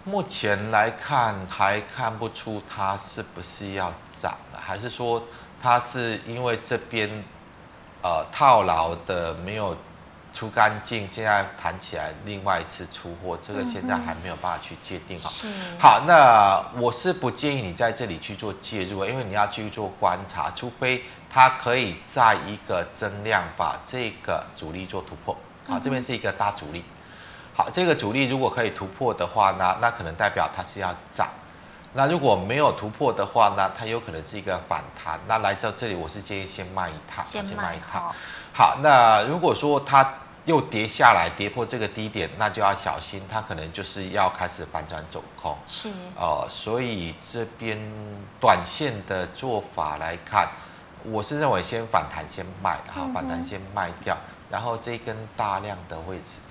[0.03, 5.23] 目前来看还看不出它是不是要涨了，还是说
[5.61, 7.23] 它是因为这边
[8.01, 9.77] 呃套牢的没有。
[10.33, 15.29] 出干净，现在谈起来，另外一次出货，这个现在还没有办法去界定哈。
[15.29, 15.47] 是。
[15.79, 25.35] 好，那我是不建议你在这里去做介入，因为你要去做观察，除非它可以在一个增量把这个阻力做突破。
[25.67, 26.83] 好，这边是一个大阻力。
[27.53, 31.27] 好，这个阻力如果可以突破的话呢，那可能代表它是要涨。
[31.91, 35.19] 那如果没有突破的话呢，它有可能是一个反弹。
[35.27, 38.13] 那来到这里，我是建议先卖一套，先卖一趟。
[38.53, 40.13] 好，那如果说它
[40.45, 45.55] 又跌下来，跌破这个低点，那就要小心，它可能就是要开始反转走空。
[45.67, 47.79] 是哦、呃，所以这边
[48.41, 50.47] 短线的做法来看，
[51.03, 56.41] 我是认为先反弹先卖，好，反弹先卖掉，嗯、然后这根大量的位置，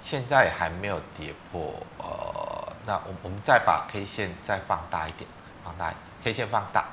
[0.00, 5.28] 现在还没有跌破，呃，那我我们再把 K 线再放大一点，
[5.64, 5.92] 放大
[6.22, 6.84] ，K 线放大。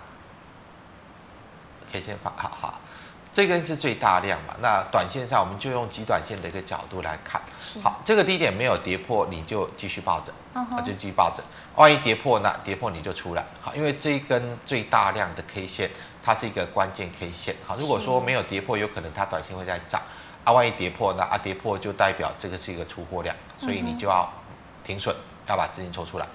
[2.01, 2.79] 先放，好好，
[3.31, 4.55] 这根是最大量嘛？
[4.59, 7.41] 那短线上我们就用极短线的一个角度来看，
[7.83, 11.43] 好，这个低点没有跌破，你就继续抱着，啊、uh-huh.，就继续抱着。
[11.75, 12.51] 万一跌破呢？
[12.63, 15.91] 跌破你就出来，好，因为这一根最大量的 K 线，
[16.23, 20.01] 它是一个关键 K 线，好，如果说没有跌破，有可能它短线会在涨，
[20.43, 21.23] 啊，万一跌破呢？
[21.23, 24.27] 啊，跌破就代表这个是一个出货量，所以你就要
[24.83, 26.25] 停损，要把资金抽出来。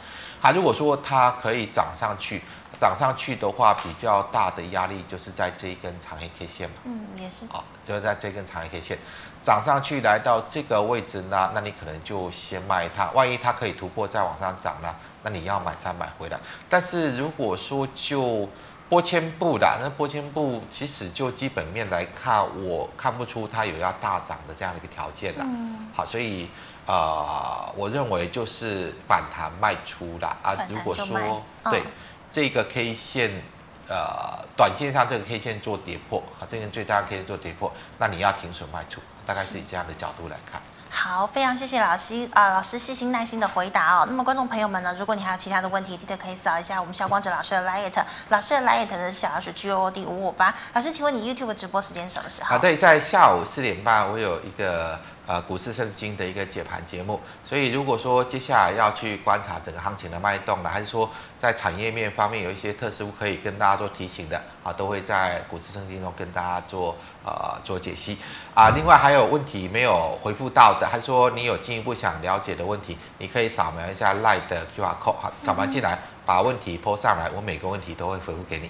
[0.41, 2.41] 好，如果说它可以涨上去。
[2.83, 6.75] 涨上去的话，比较大的压力就是在这一根长黑 K 线嘛。
[6.83, 7.47] 嗯，也是。
[7.49, 8.99] 好，就是在这根长黑 K 线
[9.45, 13.09] 涨上去来到这个位置呢，那你可能就先卖它。
[13.13, 16.37] 万一它可以突破再往上涨呢，那你要买再买回来。
[16.69, 18.49] 但是如果说就
[18.89, 25.45] 波千步的，那波千步其实就基本面来看，我看不出它有要大涨的这样的一个条件的。
[25.45, 25.89] 嗯。
[25.95, 26.49] 好，所以
[26.85, 30.57] 啊、呃，我认为就是反弹卖出的啊。
[30.69, 31.07] 如果说
[31.71, 31.81] 对。
[32.33, 33.31] 哦这个 K 线，
[33.89, 40.63] 呃，短线上这个 K 线做跌破，好，这根最大的 K 线做跌破，那你要停损卖出，大概是以这样的角度来看。
[40.89, 44.07] 好，非常谢谢老师啊、呃，老师细心耐心的回答哦。
[44.09, 50.55] 那么观众朋友们呢，如果你还有其他的问题，记得可以扫一下我们萧光哲老师的 LINE，老师的呢是小老鼠 G O O D 五五八。
[50.73, 52.57] 老师，请问你 YouTube 直播时间什么时候？
[52.57, 54.99] 啊，对，在下午四点半，我有一个。
[55.25, 61.09] 呃，股市圣经的一个解盘节目，所以如果说接下来要去观察整个行情的脉动了，还是说
[61.39, 68.19] 在产业面方面有一些特殊可以跟大家做提醒的啊，都会在股市圣经中跟大家做呃做解析
[68.53, 68.71] 啊。
[68.71, 75.97] 另外还有问题没有回复到的，还是说你有进一步想了解的问题，你可以扫描一下 LINE 的 QR code，好，扫描进来
[76.27, 78.69] 把问题 po 上来，我每个问题都会回复给你。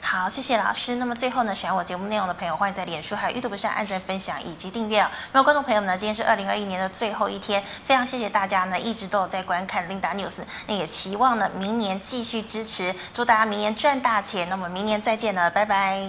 [0.00, 0.96] 好，谢谢老师。
[0.96, 5.10] 那么最后呢，喜欢我节目内容的朋友，欢迎在脸书还有 YouTube 上按赞、分享以及订阅哦。
[5.32, 14.48] 那么观众朋友们呢，今天是二零二一年的最后一天，非常谢谢大家呢一直都有在观看 Linda News，那也期望呢明年继续支持，祝大家明年赚大钱。
[14.48, 16.06] 那么明年再见了，拜拜。